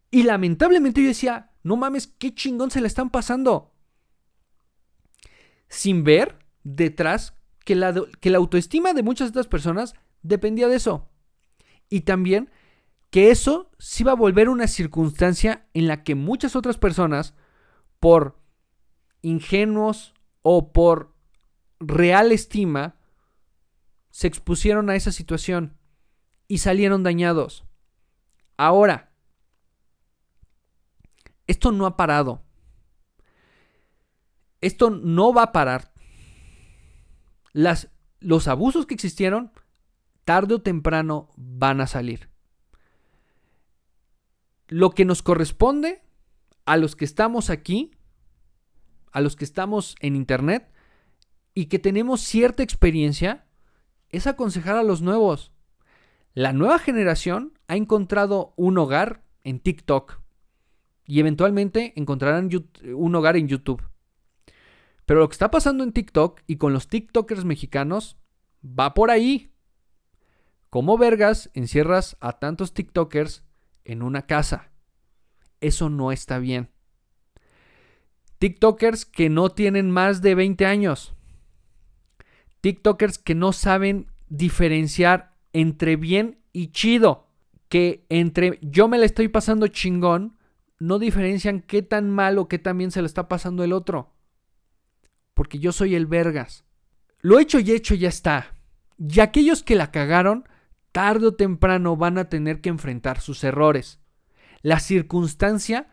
Y 0.09 0.23
lamentablemente 0.23 1.01
yo 1.01 1.07
decía, 1.07 1.51
no 1.61 1.75
mames, 1.75 2.07
qué 2.07 2.33
chingón 2.33 2.71
se 2.71 2.81
le 2.81 2.87
están 2.87 3.09
pasando. 3.09 3.73
Sin 5.67 6.03
ver 6.03 6.39
detrás 6.63 7.35
que 7.65 7.75
la, 7.75 7.93
que 8.21 8.29
la 8.29 8.37
autoestima 8.37 8.93
de 8.93 9.03
muchas 9.03 9.33
de 9.33 9.43
personas 9.43 9.95
dependía 10.21 10.69
de 10.69 10.77
eso. 10.77 11.09
Y 11.89 12.01
también 12.01 12.49
que 13.09 13.31
eso 13.31 13.71
sí 13.79 14.03
va 14.03 14.13
a 14.13 14.15
volver 14.15 14.49
una 14.49 14.67
circunstancia 14.67 15.67
en 15.73 15.87
la 15.87 16.03
que 16.03 16.15
muchas 16.15 16.55
otras 16.55 16.77
personas, 16.77 17.33
por 17.99 18.39
ingenuos 19.21 20.13
o 20.41 20.71
por 20.71 21.15
real 21.79 22.31
estima 22.31 22.95
se 24.11 24.27
expusieron 24.27 24.89
a 24.89 24.95
esa 24.95 25.11
situación 25.11 25.77
y 26.47 26.59
salieron 26.59 27.03
dañados. 27.03 27.65
Ahora, 28.57 29.11
esto 31.47 31.71
no 31.71 31.85
ha 31.85 31.97
parado. 31.97 32.43
Esto 34.61 34.89
no 34.89 35.33
va 35.33 35.43
a 35.43 35.51
parar. 35.51 35.94
Los 38.19 38.47
abusos 38.49 38.85
que 38.85 38.93
existieron, 38.93 39.53
tarde 40.25 40.55
o 40.55 40.61
temprano, 40.61 41.29
van 41.37 41.79
a 41.79 41.87
salir. 41.87 42.29
Lo 44.67 44.91
que 44.91 45.05
nos 45.05 45.23
corresponde 45.23 46.01
a 46.65 46.75
los 46.75 46.97
que 46.97 47.05
estamos 47.05 47.49
aquí, 47.49 47.91
a 49.13 49.21
los 49.21 49.37
que 49.37 49.45
estamos 49.45 49.95
en 50.01 50.17
Internet, 50.17 50.69
y 51.53 51.67
que 51.67 51.79
tenemos 51.79 52.19
cierta 52.19 52.61
experiencia 52.61 53.45
es 54.09 54.27
aconsejar 54.27 54.75
a 54.75 54.83
los 54.83 55.01
nuevos. 55.01 55.53
La 56.33 56.51
nueva 56.51 56.77
generación 56.79 57.57
ha 57.69 57.77
encontrado 57.77 58.53
un 58.57 58.77
hogar 58.77 59.23
en 59.45 59.61
TikTok 59.61 60.19
y 61.05 61.21
eventualmente 61.21 61.93
encontrarán 61.95 62.49
un 62.93 63.15
hogar 63.15 63.37
en 63.37 63.47
YouTube. 63.47 63.81
Pero 65.05 65.19
lo 65.19 65.29
que 65.29 65.33
está 65.33 65.51
pasando 65.51 65.83
en 65.83 65.91
TikTok 65.91 66.41
y 66.47 66.57
con 66.57 66.73
los 66.73 66.87
TikTokers 66.87 67.45
mexicanos 67.45 68.17
va 68.63 68.93
por 68.93 69.11
ahí. 69.11 69.51
¿Cómo 70.69 70.97
vergas 70.97 71.51
encierras 71.53 72.17
a 72.19 72.33
tantos 72.33 72.73
TikTokers 72.73 73.43
en 73.83 74.01
una 74.01 74.25
casa? 74.25 74.71
Eso 75.61 75.89
no 75.89 76.11
está 76.11 76.39
bien. 76.39 76.69
TikTokers 78.39 79.05
que 79.05 79.29
no 79.29 79.49
tienen 79.49 79.89
más 79.89 80.21
de 80.21 80.35
20 80.35 80.65
años. 80.65 81.15
TikTokers 82.61 83.19
que 83.19 83.35
no 83.35 83.53
saben 83.53 84.07
diferenciar 84.27 85.35
entre 85.53 85.95
bien 85.95 86.39
y 86.51 86.67
chido. 86.67 87.23
que 87.69 88.05
entre 88.09 88.59
yo 88.61 88.87
me 88.87 88.97
la 88.97 89.05
estoy 89.05 89.27
pasando 89.27 89.67
chingón, 89.67 90.37
no 90.79 90.99
diferencian 90.99 91.61
qué 91.61 91.81
tan 91.81 92.09
mal 92.09 92.37
o 92.37 92.47
qué 92.47 92.59
tan 92.59 92.77
bien 92.77 92.91
se 92.91 93.01
le 93.01 93.07
está 93.07 93.27
pasando 93.27 93.63
el 93.63 93.73
otro. 93.73 94.14
Porque 95.35 95.59
yo 95.59 95.71
soy 95.71 95.93
el 95.93 96.07
vergas. 96.07 96.65
Lo 97.19 97.37
hecho 97.37 97.59
y 97.59 97.71
hecho 97.71 97.93
ya 97.93 98.09
está. 98.09 98.55
Y 98.97 99.19
aquellos 99.19 99.61
que 99.61 99.75
la 99.75 99.91
cagaron, 99.91 100.49
tarde 100.91 101.27
o 101.27 101.35
temprano 101.35 101.95
van 101.95 102.17
a 102.17 102.29
tener 102.29 102.61
que 102.61 102.69
enfrentar 102.69 103.21
sus 103.21 103.43
errores. 103.43 103.99
La 104.63 104.79
circunstancia 104.79 105.89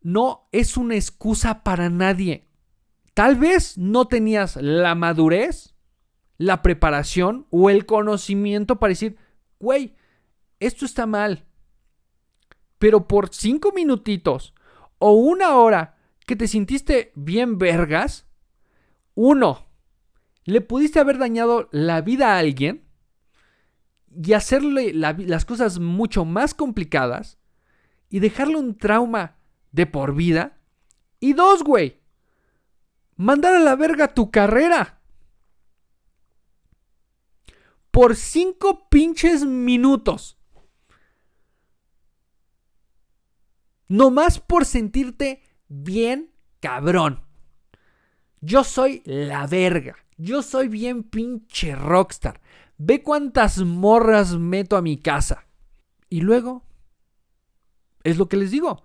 no 0.00 0.48
es 0.52 0.76
una 0.76 0.94
excusa 0.94 1.62
para 1.62 1.90
nadie. 1.90 2.48
Tal 3.14 3.36
vez 3.36 3.76
no 3.76 4.06
tenías 4.06 4.56
la 4.56 4.94
madurez, 4.94 5.74
la 6.38 6.62
preparación 6.62 7.46
o 7.50 7.68
el 7.68 7.84
conocimiento 7.84 8.78
para 8.78 8.92
decir, 8.92 9.16
güey, 9.58 9.94
esto 10.60 10.84
está 10.84 11.06
mal. 11.06 11.44
Pero 12.78 13.06
por 13.06 13.34
cinco 13.34 13.72
minutitos 13.72 14.54
o 14.98 15.12
una 15.12 15.56
hora 15.56 15.96
que 16.26 16.36
te 16.36 16.48
sintiste 16.48 17.12
bien 17.14 17.58
vergas, 17.58 18.26
uno, 19.14 19.66
le 20.44 20.60
pudiste 20.60 21.00
haber 21.00 21.18
dañado 21.18 21.68
la 21.72 22.00
vida 22.00 22.34
a 22.34 22.38
alguien 22.38 22.88
y 24.14 24.32
hacerle 24.32 24.92
las 24.92 25.44
cosas 25.44 25.78
mucho 25.78 26.24
más 26.24 26.54
complicadas 26.54 27.38
y 28.08 28.20
dejarle 28.20 28.56
un 28.56 28.76
trauma 28.76 29.36
de 29.70 29.86
por 29.86 30.14
vida. 30.14 30.58
Y 31.20 31.32
dos, 31.32 31.62
güey, 31.62 32.00
mandar 33.16 33.54
a 33.54 33.60
la 33.60 33.76
verga 33.76 34.14
tu 34.14 34.30
carrera. 34.30 35.00
Por 37.90 38.16
cinco 38.16 38.88
pinches 38.88 39.44
minutos. 39.44 40.38
No 43.88 44.10
más 44.10 44.40
por 44.40 44.64
sentirte 44.64 45.42
bien 45.68 46.32
cabrón. 46.60 47.31
Yo 48.42 48.64
soy 48.64 49.02
la 49.06 49.46
verga. 49.46 49.96
Yo 50.18 50.42
soy 50.42 50.68
bien 50.68 51.04
pinche 51.04 51.74
rockstar. 51.74 52.40
Ve 52.76 53.02
cuántas 53.02 53.58
morras 53.58 54.36
meto 54.36 54.76
a 54.76 54.82
mi 54.82 54.98
casa. 54.98 55.46
Y 56.10 56.20
luego, 56.20 56.66
es 58.02 58.18
lo 58.18 58.28
que 58.28 58.36
les 58.36 58.50
digo, 58.50 58.82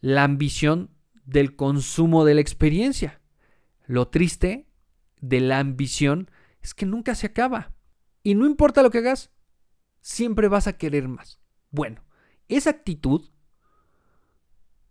la 0.00 0.24
ambición 0.24 0.90
del 1.24 1.54
consumo 1.54 2.24
de 2.24 2.34
la 2.34 2.40
experiencia. 2.40 3.20
Lo 3.86 4.08
triste 4.08 4.66
de 5.20 5.40
la 5.40 5.60
ambición 5.60 6.30
es 6.60 6.74
que 6.74 6.84
nunca 6.84 7.14
se 7.14 7.26
acaba. 7.26 7.72
Y 8.24 8.34
no 8.34 8.44
importa 8.44 8.82
lo 8.82 8.90
que 8.90 8.98
hagas, 8.98 9.30
siempre 10.00 10.48
vas 10.48 10.66
a 10.66 10.76
querer 10.76 11.06
más. 11.06 11.40
Bueno, 11.70 12.02
esa 12.48 12.70
actitud 12.70 13.30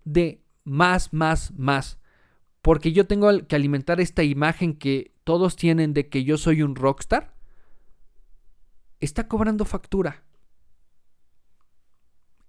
de 0.05 0.45
más, 0.63 1.13
más, 1.13 1.51
más. 1.51 1.98
Porque 2.61 2.91
yo 2.91 3.07
tengo 3.07 3.29
que 3.47 3.55
alimentar 3.55 3.99
esta 4.01 4.23
imagen 4.23 4.73
que 4.75 5.15
todos 5.23 5.55
tienen 5.55 5.93
de 5.93 6.09
que 6.09 6.23
yo 6.23 6.37
soy 6.37 6.61
un 6.61 6.75
rockstar. 6.75 7.33
Está 8.99 9.27
cobrando 9.27 9.65
factura. 9.65 10.23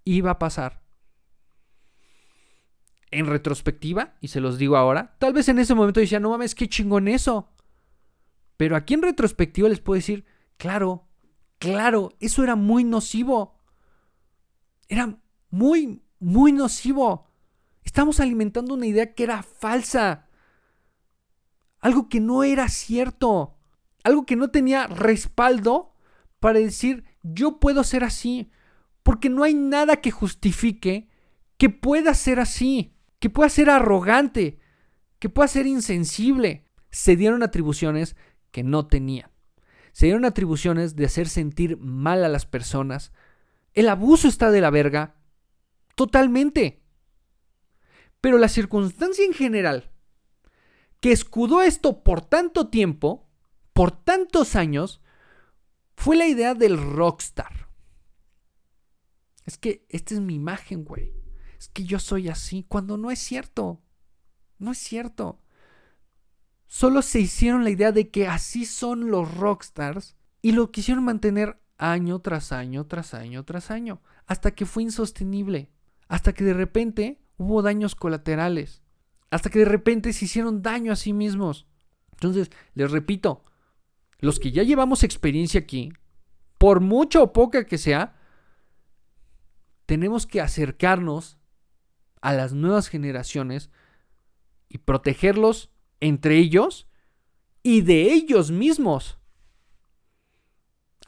Y 0.03 0.21
va 0.21 0.31
a 0.31 0.39
pasar. 0.39 0.81
En 3.09 3.27
retrospectiva, 3.27 4.15
y 4.21 4.29
se 4.29 4.41
los 4.41 4.57
digo 4.57 4.77
ahora, 4.77 5.15
tal 5.19 5.33
vez 5.33 5.49
en 5.49 5.59
ese 5.59 5.75
momento 5.75 5.99
decía, 5.99 6.19
no 6.19 6.29
mames, 6.29 6.55
qué 6.55 6.67
chingón 6.67 7.07
eso. 7.07 7.49
Pero 8.57 8.75
aquí 8.75 8.93
en 8.93 9.01
retrospectiva 9.01 9.69
les 9.69 9.79
puedo 9.79 9.95
decir, 9.95 10.25
claro, 10.57 11.07
claro, 11.57 12.13
eso 12.19 12.43
era 12.43 12.55
muy 12.55 12.83
nocivo. 12.83 13.59
Era 14.87 15.17
muy, 15.49 16.03
muy 16.19 16.51
nocivo. 16.51 17.30
Estamos 17.83 18.19
alimentando 18.19 18.73
una 18.73 18.85
idea 18.85 19.13
que 19.13 19.23
era 19.23 19.43
falsa. 19.43 20.27
Algo 21.79 22.09
que 22.09 22.19
no 22.19 22.43
era 22.43 22.69
cierto. 22.69 23.57
Algo 24.03 24.25
que 24.25 24.35
no 24.35 24.49
tenía 24.49 24.87
respaldo 24.87 25.95
para 26.39 26.59
decir 26.59 27.05
yo 27.23 27.59
puedo 27.59 27.83
ser 27.83 28.03
así. 28.03 28.51
Porque 29.03 29.29
no 29.29 29.43
hay 29.43 29.53
nada 29.53 29.97
que 29.97 30.11
justifique 30.11 31.09
que 31.57 31.69
pueda 31.69 32.13
ser 32.13 32.39
así. 32.39 32.95
Que 33.19 33.29
pueda 33.29 33.49
ser 33.49 33.69
arrogante. 33.69 34.59
Que 35.19 35.29
pueda 35.29 35.47
ser 35.47 35.65
insensible. 35.65 36.65
Se 36.91 37.15
dieron 37.15 37.43
atribuciones 37.43 38.15
que 38.51 38.63
no 38.63 38.87
tenían. 38.87 39.31
Se 39.91 40.05
dieron 40.05 40.25
atribuciones 40.25 40.95
de 40.95 41.05
hacer 41.05 41.27
sentir 41.27 41.77
mal 41.77 42.23
a 42.23 42.29
las 42.29 42.45
personas. 42.45 43.11
El 43.73 43.89
abuso 43.89 44.27
está 44.27 44.51
de 44.51 44.61
la 44.61 44.69
verga. 44.69 45.15
Totalmente. 45.95 46.80
Pero 48.21 48.37
la 48.37 48.47
circunstancia 48.47 49.25
en 49.25 49.33
general 49.33 49.91
que 50.99 51.11
escudó 51.11 51.61
esto 51.61 52.03
por 52.03 52.21
tanto 52.21 52.69
tiempo, 52.69 53.27
por 53.73 53.91
tantos 53.91 54.55
años, 54.55 55.01
fue 55.95 56.15
la 56.15 56.27
idea 56.27 56.53
del 56.53 56.77
rockstar. 56.77 57.69
Es 59.45 59.57
que 59.57 59.85
esta 59.89 60.13
es 60.13 60.19
mi 60.21 60.35
imagen, 60.35 60.85
güey. 60.85 61.13
Es 61.59 61.67
que 61.67 61.83
yo 61.83 61.99
soy 61.99 62.29
así, 62.29 62.63
cuando 62.67 62.97
no 62.97 63.11
es 63.11 63.19
cierto. 63.19 63.81
No 64.59 64.71
es 64.71 64.77
cierto. 64.77 65.41
Solo 66.67 67.01
se 67.01 67.19
hicieron 67.19 67.63
la 67.63 67.71
idea 67.71 67.91
de 67.91 68.09
que 68.09 68.27
así 68.27 68.65
son 68.65 69.09
los 69.09 69.35
rockstars 69.35 70.15
y 70.41 70.53
lo 70.53 70.71
quisieron 70.71 71.03
mantener 71.03 71.59
año 71.77 72.19
tras 72.19 72.51
año, 72.51 72.85
tras 72.85 73.13
año, 73.13 73.43
tras 73.43 73.71
año, 73.71 74.01
hasta 74.27 74.51
que 74.51 74.65
fue 74.65 74.83
insostenible. 74.83 75.71
Hasta 76.07 76.33
que 76.33 76.43
de 76.43 76.53
repente 76.53 77.20
hubo 77.41 77.63
daños 77.63 77.95
colaterales. 77.95 78.83
Hasta 79.31 79.49
que 79.49 79.59
de 79.59 79.65
repente 79.65 80.13
se 80.13 80.25
hicieron 80.25 80.61
daño 80.61 80.91
a 80.91 80.95
sí 80.95 81.11
mismos. 81.11 81.65
Entonces, 82.11 82.51
les 82.75 82.91
repito, 82.91 83.43
los 84.19 84.39
que 84.39 84.51
ya 84.51 84.61
llevamos 84.61 85.03
experiencia 85.03 85.59
aquí, 85.59 85.91
por 86.59 86.81
mucha 86.81 87.21
o 87.21 87.33
poca 87.33 87.65
que 87.65 87.79
sea, 87.79 88.15
tenemos 89.87 90.27
que 90.27 90.39
acercarnos 90.39 91.39
a 92.21 92.33
las 92.33 92.53
nuevas 92.53 92.87
generaciones 92.87 93.71
y 94.69 94.77
protegerlos 94.77 95.71
entre 95.99 96.37
ellos 96.37 96.87
y 97.63 97.81
de 97.81 98.13
ellos 98.13 98.51
mismos. 98.51 99.17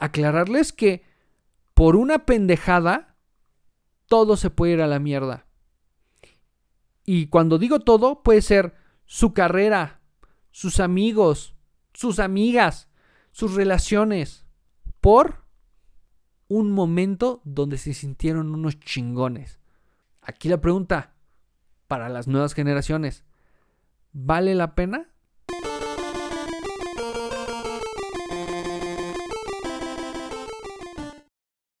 Aclararles 0.00 0.72
que 0.72 1.04
por 1.74 1.94
una 1.94 2.26
pendejada 2.26 3.16
todo 4.06 4.36
se 4.36 4.50
puede 4.50 4.72
ir 4.72 4.82
a 4.82 4.88
la 4.88 4.98
mierda. 4.98 5.46
Y 7.04 7.26
cuando 7.26 7.58
digo 7.58 7.80
todo, 7.80 8.22
puede 8.22 8.42
ser 8.42 8.74
su 9.04 9.32
carrera, 9.34 10.00
sus 10.50 10.80
amigos, 10.80 11.54
sus 11.92 12.18
amigas, 12.18 12.88
sus 13.30 13.54
relaciones, 13.54 14.46
por 15.00 15.44
un 16.48 16.72
momento 16.72 17.40
donde 17.44 17.78
se 17.78 17.94
sintieron 17.94 18.54
unos 18.54 18.78
chingones. 18.80 19.60
Aquí 20.22 20.48
la 20.48 20.60
pregunta 20.60 21.14
para 21.86 22.08
las 22.08 22.26
nuevas 22.26 22.54
generaciones, 22.54 23.24
¿vale 24.12 24.54
la 24.54 24.74
pena? 24.74 25.13